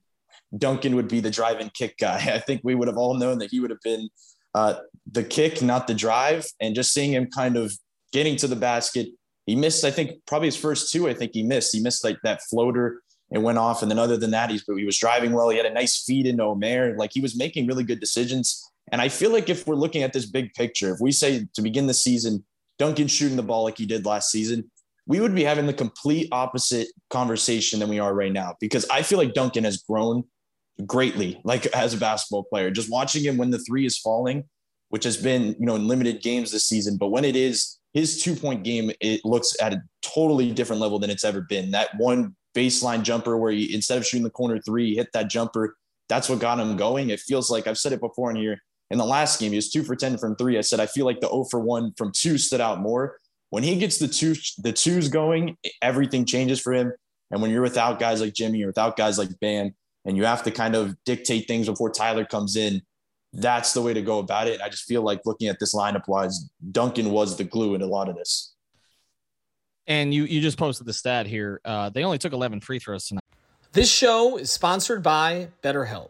Duncan 0.57 0.95
would 0.95 1.09
be 1.09 1.19
the 1.19 1.29
drive 1.29 1.59
and 1.59 1.73
kick 1.73 1.97
guy. 1.97 2.15
I 2.33 2.39
think 2.39 2.61
we 2.63 2.73
would 2.73 2.87
have 2.87 2.97
all 2.97 3.15
known 3.15 3.39
that 3.39 3.51
he 3.51 3.59
would 3.59 3.69
have 3.69 3.81
been 3.81 4.07
uh, 4.55 4.75
the 5.11 5.25
kick, 5.25 5.61
not 5.61 5.87
the 5.87 5.93
drive. 5.93 6.45
And 6.61 6.73
just 6.73 6.93
seeing 6.93 7.11
him 7.11 7.29
kind 7.29 7.57
of 7.57 7.73
getting 8.13 8.37
to 8.37 8.47
the 8.47 8.55
basket, 8.55 9.09
he 9.45 9.57
missed, 9.57 9.83
I 9.83 9.91
think, 9.91 10.25
probably 10.25 10.47
his 10.47 10.55
first 10.55 10.93
two. 10.93 11.09
I 11.09 11.13
think 11.13 11.31
he 11.33 11.43
missed. 11.43 11.75
He 11.75 11.81
missed 11.81 12.05
like 12.05 12.19
that 12.23 12.43
floater 12.43 13.01
it 13.31 13.39
went 13.39 13.57
off. 13.57 13.81
And 13.81 13.91
then 13.91 13.99
other 13.99 14.17
than 14.17 14.31
that, 14.31 14.49
he's 14.49 14.63
he 14.65 14.85
was 14.85 14.97
driving 14.97 15.33
well. 15.33 15.49
He 15.49 15.57
had 15.57 15.65
a 15.65 15.73
nice 15.73 16.03
feed 16.03 16.27
into 16.27 16.43
Omer. 16.43 16.95
Like 16.97 17.11
he 17.13 17.21
was 17.21 17.37
making 17.37 17.67
really 17.67 17.83
good 17.83 17.99
decisions. 17.99 18.63
And 18.91 19.01
I 19.01 19.09
feel 19.09 19.31
like 19.31 19.49
if 19.49 19.67
we're 19.67 19.75
looking 19.75 20.03
at 20.03 20.13
this 20.13 20.25
big 20.25 20.53
picture, 20.53 20.93
if 20.93 20.99
we 21.01 21.11
say 21.11 21.47
to 21.53 21.61
begin 21.61 21.87
the 21.87 21.93
season, 21.93 22.45
Duncan 22.79 23.07
shooting 23.07 23.35
the 23.35 23.43
ball 23.43 23.63
like 23.63 23.77
he 23.77 23.85
did 23.85 24.05
last 24.05 24.31
season, 24.31 24.71
we 25.07 25.19
would 25.19 25.35
be 25.35 25.43
having 25.43 25.67
the 25.67 25.73
complete 25.73 26.29
opposite 26.31 26.87
conversation 27.09 27.79
than 27.79 27.89
we 27.89 27.99
are 27.99 28.13
right 28.13 28.31
now. 28.31 28.55
Because 28.61 28.87
I 28.89 29.01
feel 29.01 29.17
like 29.17 29.33
Duncan 29.33 29.65
has 29.65 29.77
grown 29.77 30.23
greatly, 30.85 31.41
like 31.43 31.65
as 31.67 31.93
a 31.93 31.97
basketball 31.97 32.43
player. 32.43 32.71
Just 32.71 32.89
watching 32.89 33.23
him 33.23 33.37
when 33.37 33.49
the 33.49 33.59
three 33.59 33.85
is 33.85 33.97
falling, 33.97 34.45
which 34.89 35.03
has 35.03 35.17
been, 35.17 35.55
you 35.59 35.65
know, 35.65 35.75
in 35.75 35.87
limited 35.87 36.21
games 36.21 36.51
this 36.51 36.65
season, 36.65 36.97
but 36.97 37.07
when 37.07 37.25
it 37.25 37.35
is, 37.35 37.77
his 37.93 38.21
two 38.21 38.35
point 38.35 38.63
game, 38.63 38.91
it 39.01 39.21
looks 39.25 39.55
at 39.59 39.73
a 39.73 39.81
totally 40.01 40.51
different 40.51 40.81
level 40.81 40.99
than 40.99 41.09
it's 41.09 41.23
ever 41.23 41.41
been. 41.41 41.71
That 41.71 41.89
one 41.97 42.35
baseline 42.57 43.03
jumper 43.03 43.37
where 43.37 43.51
you 43.51 43.73
instead 43.73 43.97
of 43.97 44.05
shooting 44.05 44.23
the 44.23 44.29
corner 44.29 44.59
three, 44.59 44.95
hit 44.95 45.11
that 45.13 45.29
jumper. 45.29 45.77
That's 46.09 46.29
what 46.29 46.39
got 46.39 46.59
him 46.59 46.77
going. 46.77 47.09
It 47.09 47.19
feels 47.19 47.51
like 47.51 47.67
I've 47.67 47.77
said 47.77 47.93
it 47.93 47.99
before 47.99 48.31
in 48.31 48.37
here. 48.37 48.61
in 48.89 48.97
the 48.97 49.05
last 49.05 49.39
game, 49.39 49.51
he 49.51 49.57
was 49.57 49.69
two 49.69 49.83
for 49.83 49.95
10 49.95 50.17
from 50.17 50.35
three. 50.37 50.57
I 50.57 50.61
said, 50.61 50.79
I 50.79 50.85
feel 50.85 51.05
like 51.05 51.19
the 51.19 51.27
0 51.27 51.45
for 51.51 51.59
1 51.59 51.93
from 51.97 52.11
two 52.13 52.37
stood 52.37 52.61
out 52.61 52.79
more. 52.79 53.17
When 53.49 53.63
he 53.63 53.77
gets 53.77 53.97
the 53.97 54.07
two, 54.07 54.35
the 54.57 54.73
twos 54.73 55.09
going, 55.09 55.57
everything 55.81 56.25
changes 56.25 56.59
for 56.59 56.73
him. 56.73 56.93
And 57.31 57.41
when 57.41 57.51
you're 57.51 57.61
without 57.61 57.99
guys 57.99 58.21
like 58.21 58.33
Jimmy 58.33 58.63
or 58.63 58.67
without 58.67 58.95
guys 58.95 59.17
like 59.17 59.29
Bam, 59.41 59.75
and 60.05 60.15
you 60.15 60.23
have 60.23 60.43
to 60.43 60.51
kind 60.51 60.75
of 60.75 60.95
dictate 61.03 61.47
things 61.47 61.67
before 61.67 61.91
Tyler 61.91 62.25
comes 62.25 62.55
in, 62.55 62.81
that's 63.33 63.73
the 63.73 63.81
way 63.81 63.93
to 63.93 64.01
go 64.01 64.19
about 64.19 64.47
it. 64.47 64.61
I 64.61 64.69
just 64.69 64.85
feel 64.85 65.01
like 65.01 65.21
looking 65.25 65.49
at 65.49 65.59
this 65.59 65.75
lineup 65.75 66.07
wise, 66.07 66.49
Duncan 66.71 67.11
was 67.11 67.35
the 67.35 67.43
glue 67.43 67.75
in 67.75 67.81
a 67.81 67.85
lot 67.85 68.07
of 68.07 68.15
this. 68.15 68.53
And 69.87 70.13
you 70.13 70.25
you 70.25 70.41
just 70.41 70.57
posted 70.57 70.85
the 70.85 70.93
stat 70.93 71.27
here. 71.27 71.61
Uh, 71.63 71.89
they 71.89 72.03
only 72.03 72.17
took 72.17 72.33
11 72.33 72.59
free 72.59 72.79
throws 72.79 73.07
tonight. 73.07 73.23
This 73.73 73.91
show 73.91 74.37
is 74.37 74.51
sponsored 74.51 75.03
by 75.03 75.49
BetterHelp. 75.63 76.09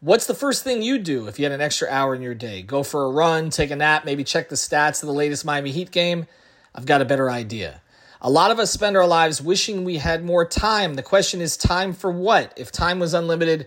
What's 0.00 0.26
the 0.26 0.34
first 0.34 0.62
thing 0.62 0.80
you 0.80 0.98
do 0.98 1.26
if 1.26 1.38
you 1.38 1.44
had 1.44 1.52
an 1.52 1.60
extra 1.60 1.88
hour 1.88 2.14
in 2.14 2.22
your 2.22 2.34
day? 2.34 2.62
Go 2.62 2.84
for 2.84 3.04
a 3.04 3.10
run, 3.10 3.50
take 3.50 3.72
a 3.72 3.76
nap, 3.76 4.04
maybe 4.04 4.22
check 4.22 4.48
the 4.48 4.54
stats 4.54 5.02
of 5.02 5.08
the 5.08 5.12
latest 5.12 5.44
Miami 5.44 5.72
Heat 5.72 5.90
game? 5.90 6.26
I've 6.74 6.86
got 6.86 7.02
a 7.02 7.04
better 7.04 7.28
idea. 7.28 7.82
A 8.20 8.30
lot 8.30 8.50
of 8.50 8.58
us 8.58 8.70
spend 8.70 8.96
our 8.96 9.06
lives 9.06 9.42
wishing 9.42 9.84
we 9.84 9.98
had 9.98 10.24
more 10.24 10.44
time. 10.44 10.94
The 10.94 11.02
question 11.02 11.40
is, 11.40 11.56
time 11.56 11.92
for 11.92 12.10
what? 12.10 12.52
If 12.56 12.72
time 12.72 13.00
was 13.00 13.12
unlimited, 13.12 13.66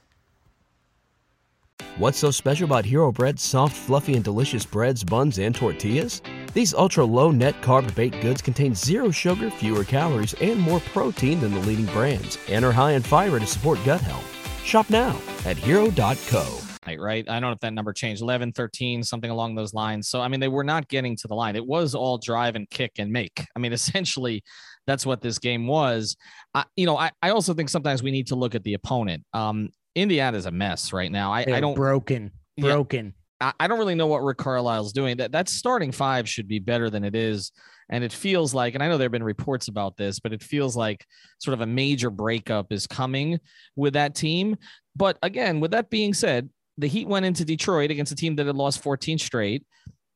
What's 1.97 2.17
so 2.17 2.31
special 2.31 2.65
about 2.65 2.85
Hero 2.85 3.11
Bread's 3.11 3.43
soft, 3.43 3.75
fluffy, 3.75 4.15
and 4.15 4.23
delicious 4.23 4.65
breads, 4.65 5.03
buns, 5.03 5.39
and 5.39 5.55
tortillas? 5.55 6.21
These 6.53 6.73
ultra-low 6.73 7.31
net 7.31 7.61
carb 7.61 7.93
baked 7.95 8.21
goods 8.21 8.41
contain 8.41 8.75
zero 8.75 9.11
sugar, 9.11 9.49
fewer 9.49 9.83
calories, 9.83 10.33
and 10.41 10.59
more 10.59 10.79
protein 10.79 11.39
than 11.39 11.53
the 11.53 11.59
leading 11.61 11.85
brands, 11.87 12.37
and 12.49 12.65
are 12.65 12.71
high 12.71 12.91
in 12.91 13.01
fiber 13.01 13.39
to 13.39 13.47
support 13.47 13.79
gut 13.85 14.01
health. 14.01 14.25
Shop 14.65 14.89
now 14.89 15.19
at 15.45 15.57
hero.co 15.57 16.61
right? 16.87 16.99
Right. 16.99 17.29
I 17.29 17.33
don't 17.33 17.49
know 17.49 17.51
if 17.51 17.59
that 17.59 17.73
number 17.73 17.93
changed 17.93 18.21
11, 18.21 18.53
13, 18.53 19.03
something 19.03 19.29
along 19.29 19.55
those 19.55 19.73
lines. 19.73 20.09
So, 20.09 20.21
I 20.21 20.27
mean, 20.27 20.39
they 20.39 20.47
were 20.47 20.63
not 20.63 20.87
getting 20.87 21.15
to 21.17 21.27
the 21.27 21.35
line. 21.35 21.55
It 21.55 21.65
was 21.65 21.95
all 21.95 22.17
drive 22.17 22.55
and 22.55 22.69
kick 22.69 22.93
and 22.97 23.11
make. 23.11 23.45
I 23.55 23.59
mean, 23.59 23.73
essentially, 23.81 24.43
that's 24.87 25.05
what 25.05 25.21
this 25.21 25.39
game 25.39 25.67
was. 25.67 26.15
I, 26.53 26.65
you 26.75 26.85
know, 26.85 26.97
I, 26.97 27.11
I 27.21 27.29
also 27.29 27.53
think 27.53 27.69
sometimes 27.69 28.01
we 28.01 28.11
need 28.11 28.27
to 28.27 28.35
look 28.35 28.55
at 28.55 28.63
the 28.63 28.73
opponent. 28.73 29.23
Um, 29.33 29.69
Indiana's 29.95 30.45
a 30.45 30.51
mess 30.51 30.93
right 30.93 31.11
now. 31.11 31.31
I, 31.31 31.41
I 31.41 31.59
don't 31.59 31.75
broken, 31.75 32.31
broken. 32.57 33.13
Yeah, 33.41 33.47
I, 33.47 33.65
I 33.65 33.67
don't 33.67 33.79
really 33.79 33.95
know 33.95 34.07
what 34.07 34.23
Rick 34.23 34.37
Carlisle's 34.37 34.93
doing. 34.93 35.17
That 35.17 35.31
that 35.33 35.49
starting 35.49 35.91
five 35.91 36.27
should 36.29 36.47
be 36.47 36.59
better 36.59 36.89
than 36.89 37.03
it 37.03 37.15
is. 37.15 37.51
And 37.89 38.05
it 38.05 38.13
feels 38.13 38.53
like, 38.53 38.73
and 38.73 38.81
I 38.81 38.87
know 38.87 38.97
there 38.97 39.05
have 39.05 39.11
been 39.11 39.21
reports 39.21 39.67
about 39.67 39.97
this, 39.97 40.19
but 40.19 40.31
it 40.31 40.41
feels 40.41 40.77
like 40.77 41.05
sort 41.39 41.53
of 41.53 41.61
a 41.61 41.65
major 41.65 42.09
breakup 42.09 42.71
is 42.71 42.87
coming 42.87 43.37
with 43.75 43.93
that 43.93 44.15
team. 44.15 44.55
But 44.95 45.17
again, 45.21 45.59
with 45.59 45.71
that 45.71 45.89
being 45.89 46.13
said, 46.13 46.49
the 46.77 46.87
Heat 46.87 47.07
went 47.07 47.25
into 47.25 47.43
Detroit 47.43 47.91
against 47.91 48.13
a 48.13 48.15
team 48.15 48.37
that 48.37 48.47
had 48.47 48.55
lost 48.55 48.81
14 48.81 49.17
straight, 49.17 49.65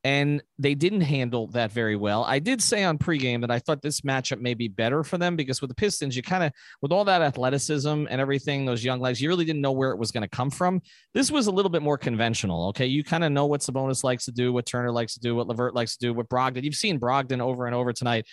and 0.06 0.44
they 0.60 0.76
didn't 0.76 1.02
handle 1.02 1.48
that 1.48 1.72
very 1.72 1.96
well. 1.96 2.24
I 2.26 2.38
did 2.38 2.62
say 2.62 2.84
on 2.84 3.00
pregame 3.00 3.42
that 3.42 3.50
I 3.50 3.58
thought 3.58 3.82
this 3.82 4.02
matchup 4.02 4.40
may 4.40 4.54
be 4.54 4.68
better 4.68 5.04
for 5.04 5.18
them 5.18 5.36
because 5.36 5.62
with 5.62 5.70
the 5.72 5.76
Pistons, 5.76 6.16
you 6.16 6.22
kind 6.22 6.44
of, 6.44 6.52
with 6.84 6.92
all 6.92 7.06
that 7.06 7.24
athleticism 7.24 8.06
and 8.08 8.22
everything, 8.22 8.66
those 8.66 8.86
young 8.86 9.00
legs, 9.00 9.20
you 9.20 9.28
really 9.30 9.46
didn't 9.46 9.64
know 9.64 9.72
where 9.72 9.90
it 9.90 9.98
was 9.98 10.12
going 10.12 10.22
to 10.22 10.28
come 10.28 10.52
from. 10.52 10.80
This 11.16 11.32
was 11.32 11.48
a 11.48 11.52
little 11.52 11.72
bit 11.72 11.82
more 11.82 11.98
conventional. 11.98 12.68
Okay. 12.68 12.86
You 12.86 13.04
kind 13.04 13.24
of 13.24 13.32
know 13.32 13.48
what 13.48 13.62
Sabonis 13.62 14.04
likes 14.04 14.26
to 14.26 14.32
do, 14.32 14.54
what 14.54 14.68
Turner 14.68 14.92
likes 14.92 15.16
to 15.16 15.20
do, 15.22 15.34
what 15.34 15.48
LeVert 15.48 15.74
likes 15.74 15.98
to 15.98 16.06
do, 16.06 16.14
what 16.14 16.30
Brogdon. 16.30 16.62
You've 16.62 16.76
seen 16.76 17.00
Brogdon 17.00 17.42
over 17.42 17.66
and 17.66 17.74
over 17.74 17.92
tonight. 17.92 18.28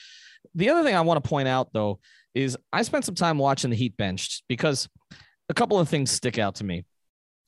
The 0.54 0.68
other 0.68 0.84
thing 0.84 0.94
I 0.94 1.00
want 1.00 1.24
to 1.24 1.28
point 1.28 1.48
out, 1.48 1.72
though, 1.72 2.00
is 2.34 2.54
I 2.70 2.82
spent 2.82 3.06
some 3.06 3.14
time 3.14 3.38
watching 3.38 3.70
the 3.70 3.76
Heat 3.76 3.96
benched 3.96 4.42
because 4.46 4.90
a 5.48 5.54
couple 5.54 5.78
of 5.78 5.88
things 5.88 6.10
stick 6.10 6.38
out 6.38 6.56
to 6.56 6.64
me 6.64 6.84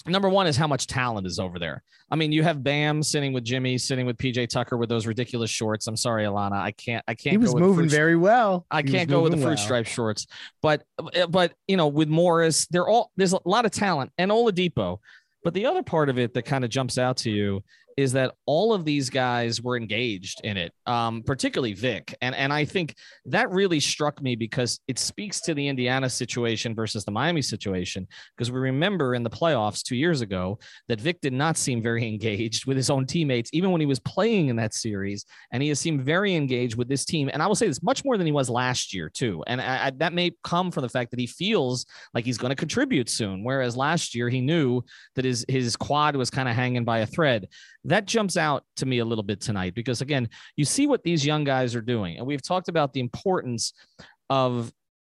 number 0.06 0.28
one 0.28 0.46
is 0.46 0.56
how 0.56 0.66
much 0.66 0.86
talent 0.86 1.26
is 1.26 1.38
over 1.38 1.58
there. 1.58 1.82
I 2.10 2.16
mean, 2.16 2.32
you 2.32 2.42
have 2.42 2.62
Bam 2.62 3.02
sitting 3.02 3.32
with 3.32 3.44
Jimmy, 3.44 3.78
sitting 3.78 4.06
with 4.06 4.16
PJ 4.18 4.48
Tucker 4.48 4.76
with 4.76 4.88
those 4.88 5.06
ridiculous 5.06 5.50
shorts. 5.50 5.86
I'm 5.86 5.96
sorry, 5.96 6.24
Alana, 6.24 6.52
I 6.52 6.72
can't. 6.72 7.04
I 7.08 7.14
can't. 7.14 7.32
He 7.32 7.38
was 7.38 7.54
moving 7.54 7.88
very 7.88 8.16
well. 8.16 8.66
I 8.70 8.82
he 8.82 8.88
can't 8.88 9.08
go 9.08 9.22
with 9.22 9.32
the 9.32 9.38
fruit 9.38 9.48
well. 9.48 9.56
stripe 9.56 9.86
shorts. 9.86 10.26
But 10.62 10.84
but 11.28 11.54
you 11.66 11.76
know, 11.76 11.88
with 11.88 12.08
Morris, 12.08 12.66
they're 12.66 12.86
all 12.86 13.10
there's 13.16 13.32
a 13.32 13.40
lot 13.44 13.64
of 13.64 13.70
talent 13.72 14.12
and 14.18 14.30
Oladipo. 14.30 14.98
But 15.42 15.54
the 15.54 15.66
other 15.66 15.82
part 15.82 16.08
of 16.08 16.18
it 16.18 16.32
that 16.34 16.42
kind 16.42 16.64
of 16.64 16.70
jumps 16.70 16.96
out 16.96 17.18
to 17.18 17.30
you 17.30 17.62
is 17.96 18.12
that 18.12 18.34
all 18.46 18.72
of 18.72 18.84
these 18.84 19.10
guys 19.10 19.62
were 19.62 19.76
engaged 19.76 20.40
in 20.44 20.56
it, 20.56 20.72
um, 20.86 21.22
particularly 21.22 21.74
Vic. 21.74 22.14
And, 22.20 22.34
and 22.34 22.52
I 22.52 22.64
think 22.64 22.94
that 23.26 23.50
really 23.50 23.80
struck 23.80 24.20
me 24.22 24.36
because 24.36 24.80
it 24.88 24.98
speaks 24.98 25.40
to 25.42 25.54
the 25.54 25.68
Indiana 25.68 26.10
situation 26.10 26.74
versus 26.74 27.04
the 27.04 27.10
Miami 27.10 27.42
situation. 27.42 28.06
Because 28.36 28.50
we 28.50 28.58
remember 28.58 29.14
in 29.14 29.22
the 29.22 29.30
playoffs 29.30 29.82
two 29.82 29.96
years 29.96 30.20
ago 30.20 30.58
that 30.88 31.00
Vic 31.00 31.20
did 31.20 31.32
not 31.32 31.56
seem 31.56 31.82
very 31.82 32.06
engaged 32.14 32.66
with 32.66 32.76
his 32.76 32.90
own 32.90 33.06
teammates, 33.06 33.50
even 33.52 33.70
when 33.70 33.80
he 33.80 33.86
was 33.86 34.00
playing 34.00 34.48
in 34.48 34.56
that 34.56 34.74
series. 34.74 35.24
And 35.52 35.62
he 35.62 35.68
has 35.68 35.80
seemed 35.80 36.04
very 36.04 36.34
engaged 36.34 36.76
with 36.76 36.88
this 36.88 37.04
team. 37.04 37.30
And 37.32 37.42
I 37.42 37.46
will 37.46 37.54
say 37.54 37.68
this 37.68 37.82
much 37.82 38.04
more 38.04 38.16
than 38.16 38.26
he 38.26 38.32
was 38.32 38.50
last 38.50 38.94
year, 38.94 39.08
too. 39.08 39.42
And 39.46 39.60
I, 39.60 39.86
I, 39.86 39.90
that 39.98 40.12
may 40.12 40.32
come 40.42 40.70
from 40.70 40.82
the 40.82 40.88
fact 40.88 41.10
that 41.10 41.20
he 41.20 41.26
feels 41.26 41.86
like 42.12 42.24
he's 42.24 42.38
going 42.38 42.50
to 42.50 42.56
contribute 42.56 43.08
soon. 43.08 43.44
Whereas 43.44 43.76
last 43.76 44.14
year 44.14 44.28
he 44.28 44.40
knew 44.40 44.82
that 45.14 45.24
his, 45.24 45.44
his 45.48 45.76
quad 45.76 46.16
was 46.16 46.30
kind 46.30 46.48
of 46.48 46.54
hanging 46.54 46.84
by 46.84 46.98
a 46.98 47.06
thread 47.06 47.48
that 47.84 48.06
jumps 48.06 48.36
out 48.36 48.64
to 48.76 48.86
me 48.86 48.98
a 48.98 49.04
little 49.04 49.24
bit 49.24 49.40
tonight 49.40 49.74
because 49.74 50.00
again 50.00 50.28
you 50.56 50.64
see 50.64 50.86
what 50.86 51.02
these 51.02 51.24
young 51.24 51.44
guys 51.44 51.74
are 51.74 51.82
doing 51.82 52.16
and 52.18 52.26
we've 52.26 52.42
talked 52.42 52.68
about 52.68 52.92
the 52.92 53.00
importance 53.00 53.72
of 54.30 54.72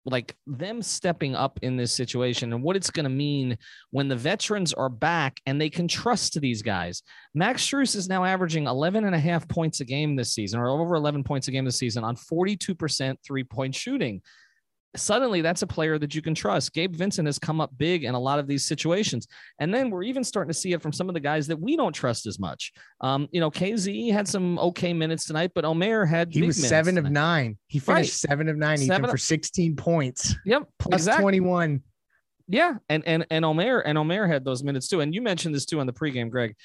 like 0.06 0.36
them 0.46 0.82
stepping 0.82 1.36
up 1.36 1.60
in 1.64 1.76
this 1.76 1.92
situation 1.92 2.54
and 2.54 2.62
what 2.62 2.76
it's 2.76 2.92
going 2.92 3.06
to 3.06 3.10
mean 3.10 3.58
when 3.90 4.08
the 4.08 4.16
veterans 4.16 4.72
are 4.74 4.90
back 4.90 5.40
and 5.46 5.60
they 5.60 5.70
can 5.70 5.88
trust 5.88 6.40
these 6.40 6.62
guys. 6.62 7.02
Max 7.34 7.66
Strus 7.66 7.96
is 7.96 8.08
now 8.08 8.24
averaging 8.24 8.68
11 8.68 9.06
and 9.06 9.16
a 9.16 9.20
half 9.20 9.48
points 9.48 9.80
a 9.80 9.86
game 9.86 10.16
this 10.16 10.34
season 10.34 10.60
or 10.60 10.70
over 10.70 10.96
11 10.96 11.24
points 11.24 11.48
a 11.48 11.52
game 11.52 11.66
this 11.66 11.78
season 11.78 12.04
on 12.04 12.16
42% 12.16 13.18
three 13.24 13.44
point 13.44 13.74
shooting 13.74 14.22
suddenly 14.96 15.42
that's 15.42 15.62
a 15.62 15.68
player 15.68 15.98
that 15.98 16.16
you 16.16 16.22
can 16.22 16.36
trust. 16.36 16.74
Gabe 16.74 16.96
Vincent 16.96 17.28
has 17.28 17.40
come 17.40 17.62
up 17.62 17.72
big 17.78 18.04
in 18.04 18.16
a 18.16 18.20
lot 18.20 18.40
of 18.40 18.48
these 18.48 18.66
situations. 18.66 19.28
And 19.60 19.74
then 19.74 19.90
we're 19.90 20.04
even 20.04 20.24
starting 20.24 20.50
to 20.50 20.58
see 20.58 20.74
it 20.74 20.82
from 20.82 20.92
some 20.92 21.10
of 21.10 21.14
the 21.14 21.20
guys 21.20 21.48
that 21.48 21.60
we 21.60 21.76
don't 21.76 21.94
trust 21.94 22.26
as 22.26 22.40
much. 22.40 22.72
Um, 23.02 23.28
you 23.32 23.40
know, 23.40 23.52
KZ 23.52 24.12
had 24.12 24.28
some 24.28 24.58
okay 24.60 24.94
minutes 24.94 25.26
tonight, 25.26 25.52
but 25.54 25.66
Omer 25.66 26.06
had 26.06 26.34
he 26.34 26.42
was 26.42 26.58
seven 26.58 26.96
tonight. 26.96 27.08
of 27.08 27.12
nine. 27.12 27.58
He 27.68 27.80
finished 27.80 28.24
right. 28.24 28.30
seven 28.30 28.50
of 28.50 28.58
nine, 28.58 28.78
seven 28.78 29.10
for 29.10 29.18
16 29.18 29.76
points. 29.76 30.36
Yep. 30.46 30.64
Plus 30.80 31.02
exactly. 31.02 31.22
21. 31.24 31.82
Yeah. 32.48 32.76
And 32.90 33.04
and 33.08 33.26
and 33.30 33.44
Omer 33.44 33.80
and 33.80 33.98
Omer 33.98 34.28
had 34.28 34.46
those 34.46 34.64
minutes 34.64 34.88
too. 34.88 35.02
And 35.02 35.14
you 35.14 35.22
mentioned 35.22 35.56
this 35.56 35.66
too 35.66 35.80
on 35.80 35.88
the 35.88 35.94
pregame, 35.94 36.30
Greg. 36.30 36.56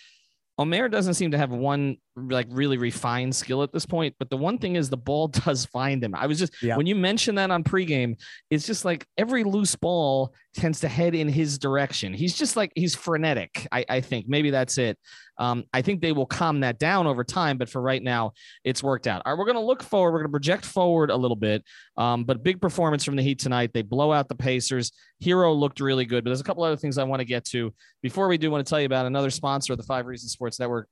Omer 0.59 0.89
doesn't 0.91 1.15
seem 1.15 1.31
to 1.31 1.39
have 1.39 1.51
one 1.51 1.97
like 2.17 2.47
really 2.51 2.77
refined 2.77 3.35
skill 3.35 3.63
at 3.63 3.73
this 3.73 3.87
point, 3.87 4.15
but 4.19 4.31
the 4.31 4.37
one 4.37 4.59
thing 4.59 4.77
is 4.77 4.91
the 4.91 4.97
ball 4.97 5.29
does 5.29 5.67
find 5.67 6.03
him. 6.03 6.15
I 6.15 6.27
was 6.27 6.39
just 6.39 6.53
yeah. 6.63 6.77
when 6.77 6.87
you 6.87 6.95
mentioned 6.95 7.39
that 7.39 7.51
on 7.51 7.65
pregame, 7.65 8.17
it's 8.51 8.67
just 8.67 8.85
like 8.85 9.07
every 9.17 9.45
loose 9.45 9.77
ball 9.77 10.35
tends 10.55 10.81
to 10.81 10.89
head 10.89 11.15
in 11.15 11.29
his 11.29 11.59
direction. 11.59 12.13
He's 12.13 12.37
just 12.37 12.57
like 12.57 12.73
he's 12.75 12.95
frenetic. 12.95 13.67
I, 13.71 13.85
I 13.89 14.01
think 14.01 14.27
maybe 14.29 14.51
that's 14.51 14.79
it. 14.79 14.99
Um, 15.39 15.65
I 15.73 15.81
think 15.81 16.03
they 16.03 16.13
will 16.13 16.27
calm 16.27 16.61
that 16.61 16.79
down 16.79 17.07
over 17.07 17.25
time, 17.25 17.57
but 17.57 17.71
for 17.71 17.81
right 17.81 18.03
now, 18.03 18.33
it's 18.63 18.83
worked 18.83 19.07
out. 19.07 19.23
All 19.25 19.33
right, 19.33 19.39
we're 19.39 19.47
going 19.47 19.57
to 19.57 19.63
look 19.63 19.83
forward. 19.83 20.13
We're 20.13 20.19
going 20.19 20.29
to 20.29 20.33
project 20.33 20.67
forward 20.67 21.11
a 21.11 21.17
little 21.17 21.37
bit. 21.37 21.65
Um, 21.97 22.25
but 22.25 22.43
big 22.43 22.61
performance 22.61 23.05
from 23.05 23.17
the 23.17 23.23
Heat 23.23 23.39
tonight. 23.39 23.71
They 23.73 23.81
blow 23.81 24.13
out 24.13 24.29
the 24.29 24.35
Pacers. 24.35 24.93
Herro 25.25 25.59
looked 25.59 25.81
really 25.81 26.05
good, 26.05 26.25
but 26.25 26.29
there's 26.29 26.43
a 26.43 26.45
couple 26.45 26.63
other 26.63 26.77
things 26.77 26.99
I 26.99 27.05
want 27.05 27.21
to 27.21 27.25
get 27.25 27.47
to 27.47 27.73
before 28.03 28.29
we 28.29 28.37
do. 28.37 28.51
Want 28.51 28.67
to 28.67 28.69
tell 28.69 28.81
you 28.81 28.87
about 28.87 29.07
another 29.07 29.31
sponsor 29.31 29.73
of 29.73 29.79
the 29.79 29.85
Five 29.85 30.05
Reasons 30.05 30.33
Sports 30.33 30.61
Network 30.61 30.89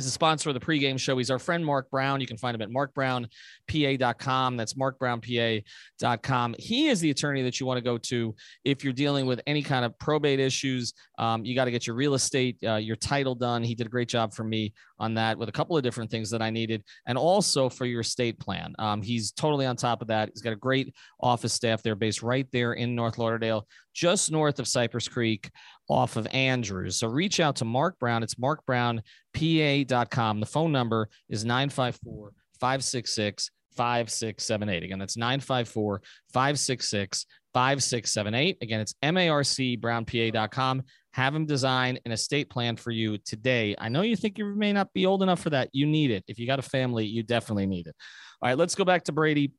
is 0.00 0.06
a 0.06 0.10
sponsor 0.10 0.50
of 0.50 0.54
the 0.54 0.60
pregame 0.60 0.98
show. 0.98 1.16
He's 1.18 1.30
our 1.30 1.38
friend 1.38 1.64
Marc 1.64 1.90
Brown. 1.90 2.20
You 2.20 2.26
can 2.26 2.36
find 2.36 2.54
him 2.54 2.62
at 2.62 2.70
marcbrownpa.com. 2.70 4.56
That's 4.56 4.74
marcbrownpa.com. 4.74 6.54
He 6.58 6.88
is 6.88 7.00
the 7.00 7.10
attorney 7.10 7.42
that 7.42 7.60
you 7.60 7.66
want 7.66 7.78
to 7.78 7.84
go 7.84 7.98
to 7.98 8.34
if 8.64 8.84
you're 8.84 8.92
dealing 8.92 9.26
with 9.26 9.40
any 9.46 9.62
kind 9.62 9.84
of 9.84 9.98
probate 9.98 10.40
issues. 10.40 10.94
Um, 11.18 11.44
you 11.44 11.54
got 11.54 11.66
to 11.66 11.70
get 11.70 11.86
your 11.86 11.96
real 11.96 12.14
estate, 12.14 12.58
uh, 12.64 12.76
your 12.76 12.96
title 12.96 13.34
done. 13.34 13.62
He 13.62 13.74
did 13.74 13.86
a 13.86 13.90
great 13.90 14.08
job 14.08 14.34
for 14.34 14.44
me 14.44 14.72
on 14.98 15.14
that 15.14 15.38
with 15.38 15.48
a 15.48 15.52
couple 15.52 15.76
of 15.76 15.82
different 15.82 16.10
things 16.10 16.30
that 16.30 16.42
I 16.42 16.50
needed, 16.50 16.82
and 17.06 17.16
also 17.16 17.68
for 17.68 17.86
your 17.86 18.00
estate 18.00 18.38
plan. 18.38 18.74
Um, 18.78 19.02
he's 19.02 19.32
totally 19.32 19.66
on 19.66 19.76
top 19.76 20.02
of 20.02 20.08
that. 20.08 20.30
He's 20.32 20.42
got 20.42 20.52
a 20.52 20.56
great 20.56 20.94
office 21.20 21.52
staff 21.52 21.82
there 21.82 21.94
based 21.94 22.22
right 22.22 22.46
there 22.52 22.74
in 22.74 22.94
North 22.94 23.18
Lauderdale, 23.18 23.66
just 23.94 24.30
north 24.30 24.58
of 24.58 24.68
Cypress 24.68 25.08
Creek 25.08 25.50
off 25.88 26.16
of 26.16 26.26
Andrews. 26.28 26.96
So 26.96 27.08
reach 27.08 27.40
out 27.40 27.56
to 27.56 27.64
Marc 27.64 27.98
Brown. 27.98 28.22
It's 28.22 28.36
marcbrownpa.com. 28.36 30.40
The 30.40 30.46
phone 30.46 30.72
number 30.72 31.08
is 31.28 31.44
954 31.44 32.32
566 32.60 33.50
5678. 33.76 34.82
Again, 34.82 34.98
that's 34.98 35.16
954 35.16 36.02
566 36.32 37.26
5678. 37.58 38.58
Again, 38.62 38.78
it's 38.78 38.94
marcbrownpa.com. 39.02 40.82
Have 41.12 41.34
him 41.34 41.44
design 41.44 41.98
an 42.04 42.12
estate 42.12 42.48
plan 42.50 42.76
for 42.76 42.92
you 42.92 43.18
today. 43.18 43.74
I 43.76 43.88
know 43.88 44.02
you 44.02 44.14
think 44.14 44.38
you 44.38 44.54
may 44.54 44.72
not 44.72 44.92
be 44.92 45.06
old 45.06 45.24
enough 45.24 45.40
for 45.40 45.50
that. 45.50 45.68
You 45.72 45.84
need 45.84 46.12
it. 46.12 46.22
If 46.28 46.38
you 46.38 46.46
got 46.46 46.60
a 46.60 46.62
family, 46.62 47.04
you 47.04 47.24
definitely 47.24 47.66
need 47.66 47.88
it. 47.88 47.96
All 48.40 48.48
right, 48.48 48.56
let's 48.56 48.76
go 48.76 48.84
back 48.84 49.02
to 49.04 49.12
Brady 49.12 49.50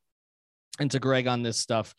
and 0.78 0.90
to 0.92 0.98
Greg 0.98 1.26
on 1.26 1.42
this 1.42 1.58
stuff. 1.58 1.94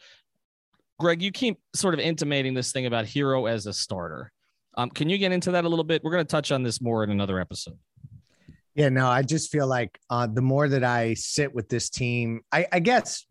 Greg, 1.00 1.22
you 1.22 1.32
keep 1.32 1.60
sort 1.76 1.94
of 1.94 2.00
intimating 2.00 2.56
this 2.56 2.72
thing 2.72 2.88
about 2.88 3.06
Herro 3.06 3.48
as 3.48 3.68
a 3.68 3.74
starter. 3.74 4.32
Um, 4.78 4.90
can 4.90 5.08
you 5.08 5.20
get 5.20 5.32
into 5.32 5.52
that 5.52 5.66
a 5.66 5.70
little 5.70 5.86
bit? 5.86 6.04
We're 6.04 6.14
going 6.14 6.26
to 6.26 6.32
touch 6.32 6.52
on 6.52 6.64
this 6.64 6.82
more 6.82 7.04
in 7.04 7.12
another 7.12 7.40
episode. 7.40 7.78
Yeah, 8.74 8.90
no, 8.90 9.08
I 9.08 9.22
just 9.22 9.52
feel 9.52 9.68
like 9.68 10.00
uh, 10.10 10.26
the 10.26 10.42
more 10.42 10.68
that 10.68 10.84
I 10.84 11.14
sit 11.14 11.54
with 11.54 11.70
this 11.70 11.92
team, 11.92 12.42
I, 12.52 12.66
I 12.72 12.80
guess 12.80 13.24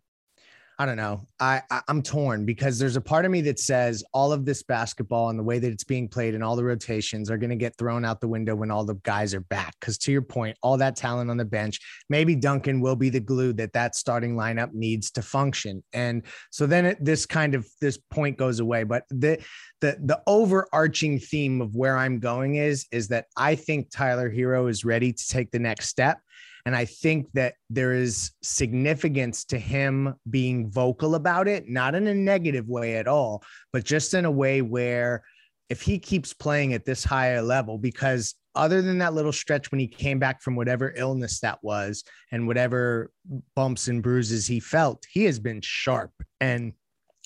I 0.81 0.87
don't 0.87 0.97
know. 0.97 1.27
I, 1.39 1.61
I 1.71 1.83
am 1.91 2.01
torn 2.03 2.47
because 2.47 2.79
there's 2.79 2.97
a 2.97 3.03
part 3.03 3.27
of 3.27 3.31
me 3.31 3.43
that 3.43 3.59
says 3.59 4.03
all 4.15 4.33
of 4.33 4.47
this 4.47 4.63
basketball 4.63 5.29
and 5.29 5.39
the 5.39 5.43
way 5.43 5.59
that 5.59 5.71
it's 5.71 5.85
being 5.85 6.09
played 6.09 6.35
and 6.35 6.43
all 6.43 6.57
the 6.57 6.65
rotations 6.65 7.31
are 7.31 7.37
going 7.37 7.51
to 7.51 7.57
get 7.57 7.77
thrown 7.77 8.03
out 8.03 8.23
the 8.23 8.29
window 8.29 8.55
when 8.55 8.71
all 8.71 8.87
the 8.87 8.95
guys 9.03 9.35
are 9.35 9.43
back. 9.43 9.75
Because 9.79 9.99
to 9.99 10.11
your 10.11 10.23
point, 10.23 10.57
all 10.63 10.79
that 10.79 10.97
talent 10.97 11.29
on 11.31 11.37
the 11.37 11.45
bench, 11.45 11.81
maybe 12.09 12.35
Duncan 12.35 12.81
will 12.81 12.97
be 12.97 13.11
the 13.11 13.21
glue 13.21 13.53
that 13.53 13.75
that 13.75 13.95
starting 13.95 14.37
lineup 14.37 14.73
needs 14.73 15.11
to 15.11 15.21
function. 15.21 15.83
And 15.93 16.23
so 16.49 16.67
then 16.67 16.87
it, 16.87 17.05
this 17.05 17.27
kind 17.27 17.55
of 17.55 17.69
this 17.83 17.99
point 17.99 18.39
goes 18.39 18.59
away. 18.59 18.85
But 18.85 19.03
the 19.11 19.39
the 19.83 19.99
the 20.03 20.23
overarching 20.27 21.19
theme 21.19 21.61
of 21.61 21.77
where 21.77 21.99
I'm 21.99 22.21
going 22.21 22.55
is 22.55 22.87
is 22.91 23.09
that 23.09 23.27
I 23.37 23.55
think 23.55 23.91
Tyler 23.91 24.31
Herro 24.31 24.71
is 24.71 24.83
ready 24.83 25.13
to 25.13 25.29
take 25.29 25.51
the 25.51 25.59
next 25.59 25.89
step. 25.89 26.23
And 26.67 26.76
I 26.76 26.85
think 26.85 27.29
that 27.35 27.55
there 27.69 27.93
is 27.93 28.33
significance 28.43 29.45
to 29.47 29.59
him 29.59 30.14
being 30.29 30.71
vocal 30.71 31.14
about 31.14 31.49
it, 31.49 31.69
not 31.69 31.95
in 31.95 32.07
a 32.07 32.14
negative 32.14 32.69
way 32.69 32.97
at 32.97 33.09
all, 33.09 33.43
but 33.73 33.85
just 33.85 34.14
in 34.14 34.25
a 34.25 34.31
way 34.31 34.62
where 34.62 35.23
if 35.71 35.81
he 35.81 35.99
keeps 35.99 36.33
playing 36.35 36.75
at 36.75 36.85
this 36.85 37.05
higher 37.05 37.40
level, 37.40 37.79
because 37.79 38.35
other 38.55 38.83
than 38.83 38.99
that 38.99 39.14
little 39.14 39.33
stretch 39.33 39.71
when 39.71 39.79
he 39.79 39.87
came 39.87 40.19
back 40.19 40.43
from 40.43 40.57
whatever 40.57 40.93
illness 40.97 41.40
that 41.40 41.59
was 41.62 42.05
and 42.33 42.47
whatever 42.47 43.11
bumps 43.55 43.88
and 43.88 44.02
bruises 44.02 44.47
he 44.47 44.61
felt, 44.61 45.07
he 45.11 45.25
has 45.25 45.38
been 45.38 45.61
sharp. 45.62 46.11
And 46.40 46.73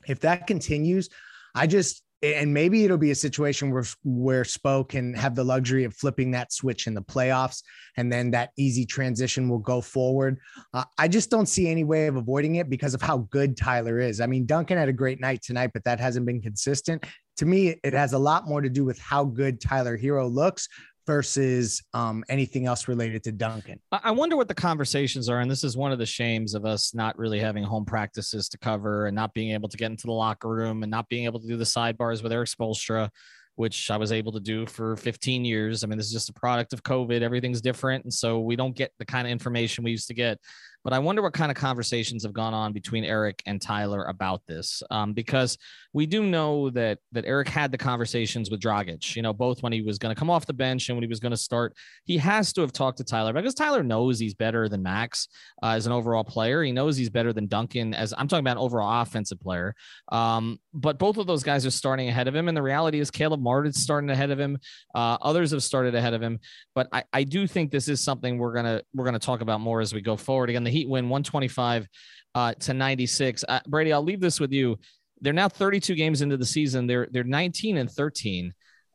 if 0.06 0.20
that 0.20 0.46
continues, 0.46 1.08
I 1.54 1.66
just 1.66 2.03
and 2.32 2.52
maybe 2.52 2.84
it'll 2.84 2.96
be 2.96 3.10
a 3.10 3.14
situation 3.14 3.70
where 3.70 3.84
where 4.02 4.44
Spo 4.44 4.88
can 4.88 5.14
have 5.14 5.34
the 5.34 5.44
luxury 5.44 5.84
of 5.84 5.94
flipping 5.94 6.30
that 6.30 6.52
switch 6.52 6.86
in 6.86 6.94
the 6.94 7.02
playoffs, 7.02 7.62
and 7.96 8.10
then 8.10 8.30
that 8.30 8.50
easy 8.56 8.86
transition 8.86 9.48
will 9.48 9.58
go 9.58 9.80
forward. 9.80 10.38
Uh, 10.72 10.84
I 10.98 11.08
just 11.08 11.30
don't 11.30 11.46
see 11.46 11.68
any 11.68 11.84
way 11.84 12.06
of 12.06 12.16
avoiding 12.16 12.56
it 12.56 12.70
because 12.70 12.94
of 12.94 13.02
how 13.02 13.18
good 13.30 13.56
Tyler 13.56 14.00
is. 14.00 14.20
I 14.20 14.26
mean, 14.26 14.46
Duncan 14.46 14.78
had 14.78 14.88
a 14.88 14.92
great 14.92 15.20
night 15.20 15.42
tonight, 15.42 15.70
but 15.74 15.84
that 15.84 16.00
hasn't 16.00 16.26
been 16.26 16.40
consistent. 16.40 17.04
To 17.38 17.46
me, 17.46 17.76
it 17.82 17.94
has 17.94 18.12
a 18.12 18.18
lot 18.18 18.46
more 18.46 18.60
to 18.60 18.68
do 18.68 18.84
with 18.84 18.98
how 18.98 19.24
good 19.24 19.60
Tyler 19.60 19.96
Hero 19.96 20.28
looks 20.28 20.68
versus 21.06 21.82
um, 21.92 22.24
anything 22.28 22.66
else 22.66 22.88
related 22.88 23.22
to 23.24 23.32
Duncan. 23.32 23.78
I 23.92 24.10
wonder 24.10 24.36
what 24.36 24.48
the 24.48 24.54
conversations 24.54 25.28
are. 25.28 25.40
And 25.40 25.50
this 25.50 25.64
is 25.64 25.76
one 25.76 25.92
of 25.92 25.98
the 25.98 26.06
shames 26.06 26.54
of 26.54 26.64
us 26.64 26.94
not 26.94 27.18
really 27.18 27.38
having 27.38 27.64
home 27.64 27.84
practices 27.84 28.48
to 28.50 28.58
cover 28.58 29.06
and 29.06 29.14
not 29.14 29.34
being 29.34 29.52
able 29.52 29.68
to 29.68 29.76
get 29.76 29.90
into 29.90 30.06
the 30.06 30.12
locker 30.12 30.48
room 30.48 30.82
and 30.82 30.90
not 30.90 31.08
being 31.08 31.24
able 31.24 31.40
to 31.40 31.46
do 31.46 31.56
the 31.56 31.64
sidebars 31.64 32.22
with 32.22 32.32
Erik 32.32 32.48
Spoelstra, 32.48 33.10
which 33.56 33.90
I 33.90 33.96
was 33.96 34.12
able 34.12 34.32
to 34.32 34.40
do 34.40 34.66
for 34.66 34.96
15 34.96 35.44
years. 35.44 35.84
I 35.84 35.86
mean, 35.86 35.98
this 35.98 36.06
is 36.06 36.12
just 36.12 36.28
a 36.28 36.32
product 36.32 36.72
of 36.72 36.82
COVID. 36.82 37.22
Everything's 37.22 37.60
different. 37.60 38.04
And 38.04 38.12
so 38.12 38.40
we 38.40 38.56
don't 38.56 38.76
get 38.76 38.92
the 38.98 39.04
kind 39.04 39.26
of 39.26 39.30
information 39.30 39.84
we 39.84 39.92
used 39.92 40.08
to 40.08 40.14
get. 40.14 40.38
But 40.84 40.92
I 40.92 40.98
wonder 40.98 41.22
what 41.22 41.32
kind 41.32 41.50
of 41.50 41.56
conversations 41.56 42.24
have 42.24 42.34
gone 42.34 42.52
on 42.52 42.74
between 42.74 43.04
Erik 43.04 43.42
and 43.46 43.60
Tyler 43.60 44.04
about 44.04 44.42
this, 44.46 44.82
um, 44.90 45.14
because 45.14 45.56
we 45.94 46.04
do 46.04 46.22
know 46.22 46.68
that 46.70 46.98
that 47.12 47.24
Erik 47.24 47.48
had 47.48 47.72
the 47.72 47.78
conversations 47.78 48.50
with 48.50 48.60
Dragic. 48.60 49.16
You 49.16 49.22
know, 49.22 49.32
both 49.32 49.62
when 49.62 49.72
he 49.72 49.80
was 49.80 49.96
going 49.96 50.14
to 50.14 50.18
come 50.18 50.28
off 50.28 50.44
the 50.44 50.52
bench 50.52 50.90
and 50.90 50.96
when 50.96 51.02
he 51.02 51.08
was 51.08 51.20
going 51.20 51.30
to 51.30 51.38
start. 51.38 51.74
He 52.04 52.18
has 52.18 52.52
to 52.52 52.60
have 52.60 52.72
talked 52.72 52.98
to 52.98 53.04
Tyler 53.04 53.32
because 53.32 53.54
Tyler 53.54 53.82
knows 53.82 54.18
he's 54.18 54.34
better 54.34 54.68
than 54.68 54.82
Max 54.82 55.28
uh, 55.62 55.68
as 55.68 55.86
an 55.86 55.92
overall 55.92 56.22
player. 56.22 56.62
He 56.62 56.70
knows 56.70 56.98
he's 56.98 57.08
better 57.08 57.32
than 57.32 57.46
Duncan 57.46 57.94
as 57.94 58.12
I'm 58.18 58.28
talking 58.28 58.44
about 58.44 58.58
overall 58.58 59.00
offensive 59.00 59.40
player. 59.40 59.74
Um, 60.12 60.58
but 60.74 60.98
both 60.98 61.16
of 61.16 61.26
those 61.26 61.42
guys 61.42 61.64
are 61.64 61.70
starting 61.70 62.10
ahead 62.10 62.28
of 62.28 62.34
him, 62.34 62.46
and 62.46 62.56
the 62.56 62.62
reality 62.62 63.00
is 63.00 63.10
Caleb 63.10 63.40
Martin's 63.44 63.80
starting 63.80 64.10
ahead 64.10 64.30
of 64.30 64.40
him. 64.40 64.58
Uh, 64.94 65.18
others 65.22 65.52
have 65.52 65.62
started 65.62 65.94
ahead 65.94 66.14
of 66.14 66.22
him, 66.22 66.40
but 66.74 66.88
I, 66.92 67.04
I 67.12 67.22
do 67.22 67.46
think 67.46 67.70
this 67.70 67.88
is 67.88 68.00
something 68.00 68.38
we're 68.38 68.54
gonna 68.54 68.82
we're 68.94 69.04
gonna 69.04 69.18
talk 69.18 69.40
about 69.42 69.60
more 69.60 69.80
as 69.80 69.94
we 69.94 70.00
go 70.00 70.16
forward. 70.16 70.50
Again, 70.50 70.64
the 70.64 70.70
Heat 70.70 70.88
win 70.88 71.08
125 71.08 71.86
uh, 72.34 72.54
to 72.54 72.74
96. 72.74 73.44
Uh, 73.48 73.60
Brady, 73.68 73.92
I'll 73.92 74.02
leave 74.02 74.20
this 74.20 74.40
with 74.40 74.52
you. 74.52 74.78
They're 75.20 75.32
now 75.32 75.48
32 75.48 75.94
games 75.94 76.22
into 76.22 76.36
the 76.36 76.46
season. 76.46 76.86
They're 76.86 77.08
they're 77.12 77.22
19 77.22 77.76
and 77.76 77.90
13. 77.90 78.52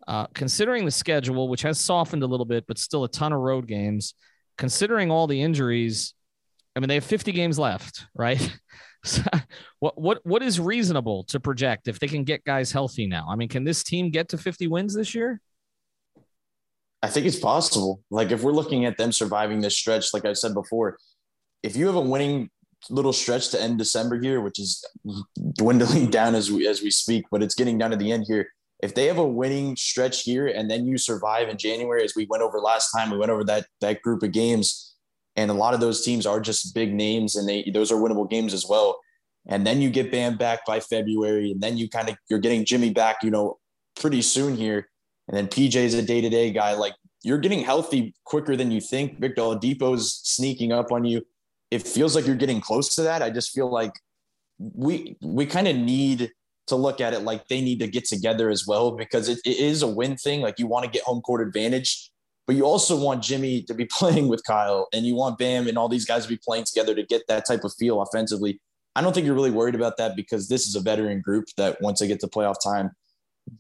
Uh, 0.07 0.25
considering 0.33 0.85
the 0.85 0.91
schedule, 0.91 1.49
which 1.49 1.61
has 1.61 1.79
softened 1.79 2.23
a 2.23 2.27
little 2.27 2.45
bit, 2.45 2.65
but 2.67 2.79
still 2.79 3.03
a 3.03 3.09
ton 3.09 3.31
of 3.31 3.39
road 3.39 3.67
games. 3.67 4.15
Considering 4.57 5.11
all 5.11 5.27
the 5.27 5.41
injuries, 5.41 6.15
I 6.75 6.79
mean 6.79 6.89
they 6.89 6.95
have 6.95 7.03
50 7.03 7.31
games 7.31 7.59
left, 7.59 8.05
right? 8.15 8.41
What 9.79 9.97
what 9.97 10.19
what 10.25 10.43
is 10.43 10.59
reasonable 10.59 11.23
to 11.25 11.39
project 11.39 11.87
if 11.87 11.99
they 11.99 12.07
can 12.07 12.25
get 12.25 12.43
guys 12.43 12.71
healthy 12.71 13.07
now? 13.07 13.27
I 13.29 13.37
mean, 13.37 13.47
can 13.47 13.63
this 13.63 13.81
team 13.81 14.09
get 14.11 14.27
to 14.29 14.37
50 14.37 14.67
wins 14.67 14.93
this 14.93 15.15
year? 15.15 15.39
I 17.01 17.07
think 17.07 17.25
it's 17.25 17.39
possible. 17.39 18.01
Like 18.11 18.31
if 18.31 18.43
we're 18.43 18.51
looking 18.51 18.85
at 18.85 18.97
them 18.97 19.13
surviving 19.13 19.61
this 19.61 19.77
stretch, 19.77 20.13
like 20.13 20.25
I 20.25 20.33
said 20.33 20.53
before, 20.53 20.97
if 21.63 21.77
you 21.77 21.85
have 21.87 21.95
a 21.95 22.01
winning 22.01 22.49
little 22.89 23.13
stretch 23.13 23.49
to 23.49 23.61
end 23.61 23.77
December 23.77 24.19
here, 24.19 24.41
which 24.41 24.59
is 24.59 24.83
dwindling 25.53 26.09
down 26.11 26.35
as 26.35 26.51
we 26.51 26.67
as 26.67 26.81
we 26.81 26.91
speak, 26.91 27.25
but 27.31 27.41
it's 27.43 27.55
getting 27.55 27.77
down 27.77 27.91
to 27.91 27.97
the 27.97 28.11
end 28.11 28.25
here. 28.27 28.49
If 28.81 28.95
they 28.95 29.07
have 29.07 29.17
a 29.17 29.27
winning 29.27 29.75
stretch 29.75 30.23
here 30.23 30.47
and 30.47 30.71
then 30.71 30.85
you 30.85 30.97
survive 30.97 31.49
in 31.49 31.57
January, 31.57 32.03
as 32.03 32.13
we 32.15 32.25
went 32.29 32.43
over 32.43 32.59
last 32.59 32.91
time, 32.91 33.11
we 33.11 33.17
went 33.17 33.31
over 33.31 33.43
that 33.45 33.67
that 33.81 34.01
group 34.01 34.23
of 34.23 34.31
games, 34.31 34.88
and 35.39 35.51
a 35.51 35.53
lot 35.53 35.73
of 35.73 35.79
those 35.79 36.03
teams 36.03 36.25
are 36.25 36.39
just 36.39 36.73
big 36.75 36.93
names, 36.93 37.35
and 37.35 37.47
they 37.47 37.69
those 37.73 37.91
are 37.91 37.95
winnable 37.95 38.29
games 38.29 38.53
as 38.53 38.65
well. 38.67 38.99
And 39.47 39.65
then 39.65 39.81
you 39.81 39.89
get 39.89 40.11
Bam 40.11 40.37
back 40.37 40.65
by 40.65 40.79
February, 40.79 41.51
and 41.51 41.61
then 41.61 41.77
you 41.77 41.89
kind 41.89 42.09
of 42.09 42.17
you're 42.29 42.39
getting 42.39 42.65
Jimmy 42.65 42.91
back, 42.91 43.17
you 43.23 43.31
know, 43.31 43.57
pretty 43.99 44.21
soon 44.21 44.55
here. 44.55 44.89
And 45.27 45.37
then 45.37 45.47
PJ 45.47 45.75
is 45.75 45.93
a 45.93 46.01
day 46.01 46.21
to 46.21 46.29
day 46.29 46.51
guy. 46.51 46.73
Like 46.73 46.93
you're 47.23 47.37
getting 47.37 47.63
healthy 47.63 48.13
quicker 48.23 48.55
than 48.55 48.71
you 48.71 48.81
think. 48.81 49.19
Victor 49.19 49.41
Oladipo's 49.41 50.21
sneaking 50.23 50.71
up 50.71 50.91
on 50.91 51.05
you 51.05 51.23
it 51.71 51.87
feels 51.87 52.15
like 52.15 52.25
you're 52.25 52.35
getting 52.35 52.61
close 52.61 52.95
to 52.95 53.03
that. 53.03 53.21
I 53.21 53.29
just 53.29 53.51
feel 53.51 53.71
like 53.71 53.93
we 54.57 55.15
we 55.21 55.45
kind 55.45 55.67
of 55.67 55.75
need 55.75 56.31
to 56.67 56.75
look 56.75 57.01
at 57.01 57.13
it 57.13 57.19
like 57.19 57.47
they 57.47 57.61
need 57.61 57.79
to 57.79 57.87
get 57.87 58.05
together 58.05 58.49
as 58.49 58.67
well 58.67 58.91
because 58.91 59.29
it, 59.29 59.39
it 59.45 59.57
is 59.57 59.81
a 59.81 59.87
win 59.87 60.17
thing. 60.17 60.41
Like 60.41 60.59
you 60.59 60.67
want 60.67 60.85
to 60.85 60.91
get 60.91 61.03
home 61.03 61.21
court 61.21 61.45
advantage, 61.45 62.11
but 62.49 62.55
you 62.55 62.63
also 62.63 62.99
want 62.99 63.21
Jimmy 63.21 63.61
to 63.61 63.75
be 63.75 63.85
playing 63.91 64.27
with 64.27 64.43
Kyle 64.43 64.87
and 64.91 65.05
you 65.05 65.13
want 65.13 65.37
Bam 65.37 65.67
and 65.67 65.77
all 65.77 65.87
these 65.87 66.05
guys 66.05 66.23
to 66.23 66.29
be 66.29 66.39
playing 66.43 66.63
together 66.63 66.95
to 66.95 67.03
get 67.03 67.27
that 67.27 67.45
type 67.45 67.63
of 67.63 67.71
feel 67.77 68.01
offensively. 68.01 68.59
I 68.95 69.01
don't 69.01 69.13
think 69.13 69.27
you're 69.27 69.35
really 69.35 69.51
worried 69.51 69.75
about 69.75 69.97
that 69.97 70.15
because 70.15 70.47
this 70.47 70.67
is 70.67 70.75
a 70.75 70.81
veteran 70.81 71.21
group 71.21 71.45
that 71.57 71.79
once 71.79 71.99
they 71.99 72.07
get 72.07 72.19
to 72.21 72.27
playoff 72.27 72.55
time, 72.63 72.89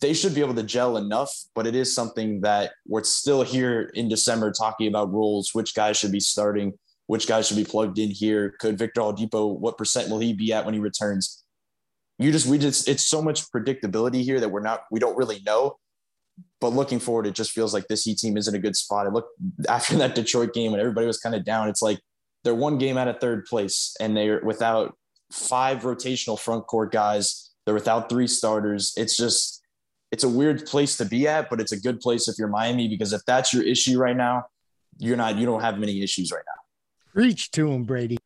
they 0.01 0.15
should 0.15 0.33
be 0.33 0.41
able 0.41 0.55
to 0.55 0.63
gel 0.63 0.97
enough. 0.97 1.31
But 1.53 1.67
it 1.67 1.75
is 1.75 1.93
something 1.93 2.41
that 2.41 2.71
we're 2.87 3.03
still 3.03 3.43
here 3.43 3.91
in 3.93 4.09
December 4.09 4.51
talking 4.51 4.87
about 4.87 5.13
rules, 5.13 5.53
which 5.53 5.75
guys 5.75 5.95
should 5.95 6.11
be 6.11 6.19
starting 6.19 6.73
which 7.05 7.27
guys 7.27 7.47
should 7.47 7.57
be 7.57 7.65
plugged 7.65 7.97
in 7.97 8.11
here? 8.11 8.53
Could 8.59 8.77
Victor 8.77 9.01
Oladipo, 9.01 9.57
what 9.57 9.79
percent 9.79 10.11
will 10.11 10.19
he 10.19 10.31
be 10.31 10.53
at 10.53 10.63
when 10.63 10.75
he 10.75 10.79
returns? 10.79 11.43
You 12.19 12.31
just, 12.31 12.45
we 12.45 12.59
just, 12.59 12.87
it's 12.87 13.01
so 13.01 13.19
much 13.19 13.49
predictability 13.51 14.21
here 14.21 14.39
that 14.39 14.49
we're 14.49 14.61
not, 14.61 14.81
we 14.91 14.99
don't 14.99 15.17
really 15.17 15.39
know. 15.43 15.79
But 16.61 16.73
looking 16.73 16.99
forward, 16.99 17.25
it 17.25 17.35
just 17.35 17.51
feels 17.51 17.73
like 17.73 17.87
this 17.87 18.03
Heat 18.03 18.17
team 18.17 18.37
is 18.37 18.47
in 18.47 18.55
a 18.55 18.59
good 18.59 18.75
spot. 18.75 19.07
I 19.07 19.09
look 19.09 19.27
after 19.69 19.95
that 19.97 20.15
Detroit 20.15 20.53
game 20.53 20.71
when 20.71 20.79
everybody 20.79 21.07
was 21.07 21.19
kind 21.19 21.35
of 21.35 21.43
down. 21.45 21.69
It's 21.69 21.81
like 21.81 21.99
they're 22.43 22.55
one 22.55 22.77
game 22.77 22.97
out 22.97 23.07
of 23.07 23.19
third 23.19 23.45
place 23.45 23.95
and 23.99 24.15
they're 24.15 24.41
without 24.41 24.95
five 25.31 25.81
rotational 25.81 26.39
front 26.39 26.67
court 26.67 26.91
guys. 26.91 27.51
They're 27.65 27.75
without 27.75 28.09
three 28.09 28.27
starters. 28.27 28.93
It's 28.97 29.15
just, 29.15 29.61
it's 30.11 30.23
a 30.23 30.29
weird 30.29 30.65
place 30.65 30.97
to 30.97 31.05
be 31.05 31.27
at, 31.27 31.49
but 31.49 31.61
it's 31.61 31.71
a 31.71 31.79
good 31.79 31.99
place 31.99 32.27
if 32.27 32.35
you're 32.39 32.47
Miami 32.47 32.87
because 32.87 33.13
if 33.13 33.21
that's 33.27 33.53
your 33.53 33.63
issue 33.63 33.97
right 33.99 34.15
now, 34.15 34.45
you're 34.97 35.17
not 35.17 35.37
you 35.37 35.45
don't 35.45 35.61
have 35.61 35.79
many 35.79 36.03
issues 36.03 36.31
right 36.31 36.43
now. 36.45 37.21
Reach 37.21 37.51
to 37.51 37.71
him, 37.71 37.83
Brady. 37.83 38.17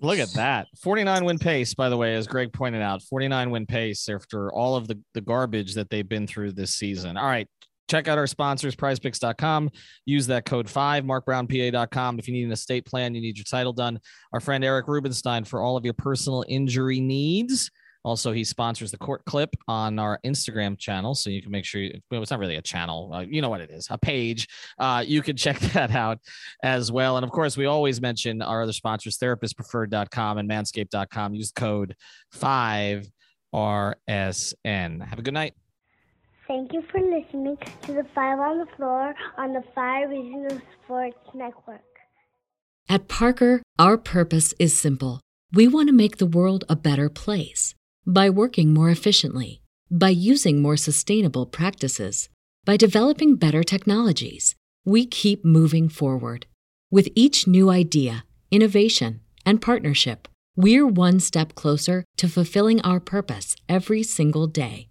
Look 0.00 0.18
at 0.18 0.32
that. 0.34 0.66
49 0.82 1.24
win 1.24 1.38
pace, 1.38 1.72
by 1.72 1.88
the 1.88 1.96
way, 1.96 2.14
as 2.14 2.26
Greg 2.26 2.52
pointed 2.52 2.82
out, 2.82 3.02
49 3.02 3.50
win 3.50 3.66
pace 3.66 4.08
after 4.08 4.52
all 4.52 4.76
of 4.76 4.88
the, 4.88 5.00
the 5.14 5.22
garbage 5.22 5.74
that 5.74 5.88
they've 5.88 6.08
been 6.08 6.26
through 6.26 6.52
this 6.52 6.74
season. 6.74 7.16
All 7.16 7.26
right. 7.26 7.48
Check 7.88 8.08
out 8.08 8.18
our 8.18 8.26
sponsors, 8.26 8.74
prizepicks.com. 8.74 9.70
Use 10.04 10.26
that 10.26 10.44
code 10.44 10.68
5, 10.68 11.04
marcbrownpa.com. 11.04 12.18
If 12.18 12.26
you 12.28 12.34
need 12.34 12.44
an 12.44 12.52
estate 12.52 12.84
plan, 12.84 13.14
you 13.14 13.20
need 13.20 13.38
your 13.38 13.44
title 13.44 13.72
done. 13.72 14.00
Our 14.32 14.40
friend 14.40 14.64
Eric 14.64 14.88
Rubenstein 14.88 15.44
for 15.44 15.60
all 15.62 15.76
of 15.76 15.84
your 15.84 15.94
personal 15.94 16.44
injury 16.48 17.00
needs. 17.00 17.70
Also, 18.06 18.30
he 18.30 18.44
sponsors 18.44 18.92
the 18.92 18.98
court 18.98 19.24
clip 19.24 19.50
on 19.66 19.98
our 19.98 20.20
Instagram 20.24 20.78
channel. 20.78 21.12
So 21.16 21.28
you 21.28 21.42
can 21.42 21.50
make 21.50 21.64
sure 21.64 21.80
you, 21.80 21.98
well, 22.08 22.22
it's 22.22 22.30
not 22.30 22.38
really 22.38 22.54
a 22.54 22.62
channel. 22.62 23.10
Uh, 23.12 23.22
you 23.22 23.42
know 23.42 23.48
what 23.48 23.60
it 23.60 23.72
is, 23.72 23.88
a 23.90 23.98
page. 23.98 24.46
Uh, 24.78 25.02
you 25.04 25.22
can 25.22 25.36
check 25.44 25.58
that 25.58 25.90
out 25.90 26.20
as 26.62 26.92
well. 26.92 27.16
And 27.16 27.24
of 27.24 27.32
course, 27.32 27.56
we 27.56 27.66
always 27.66 28.00
mention 28.00 28.42
our 28.42 28.62
other 28.62 28.72
sponsors, 28.72 29.18
therapistpreferred.com 29.18 30.38
and 30.38 30.48
manscaped.com. 30.48 31.34
Use 31.34 31.50
code 31.50 31.96
5RSN. 32.32 33.08
Have 35.04 35.18
a 35.18 35.22
good 35.22 35.34
night. 35.34 35.54
Thank 36.46 36.72
you 36.72 36.82
for 36.92 37.00
listening 37.00 37.58
to 37.82 37.92
the 37.92 38.06
Five 38.14 38.38
on 38.38 38.58
the 38.58 38.66
Floor 38.76 39.14
on 39.36 39.52
the 39.52 39.64
Five 39.74 40.10
Regional 40.10 40.60
Sports 40.84 41.18
Network. 41.34 41.80
At 42.88 43.08
Parker, 43.08 43.62
our 43.80 43.98
purpose 43.98 44.54
is 44.60 44.78
simple. 44.78 45.20
We 45.52 45.66
want 45.66 45.88
to 45.88 45.92
make 45.92 46.18
the 46.18 46.26
world 46.26 46.62
a 46.68 46.76
better 46.76 47.08
place 47.08 47.74
by 48.06 48.30
working 48.30 48.72
more 48.72 48.90
efficiently, 48.90 49.60
by 49.90 50.10
using 50.10 50.62
more 50.62 50.76
sustainable 50.76 51.46
practices, 51.46 52.28
by 52.64 52.76
developing 52.76 53.34
better 53.34 53.64
technologies. 53.64 54.54
We 54.84 55.04
keep 55.04 55.44
moving 55.44 55.88
forward. 55.88 56.46
With 56.92 57.08
each 57.16 57.48
new 57.48 57.70
idea, 57.70 58.24
innovation, 58.52 59.20
and 59.44 59.60
partnership, 59.60 60.28
we're 60.54 60.86
one 60.86 61.18
step 61.18 61.56
closer 61.56 62.04
to 62.18 62.28
fulfilling 62.28 62.80
our 62.82 63.00
purpose 63.00 63.56
every 63.68 64.04
single 64.04 64.46
day. 64.46 64.90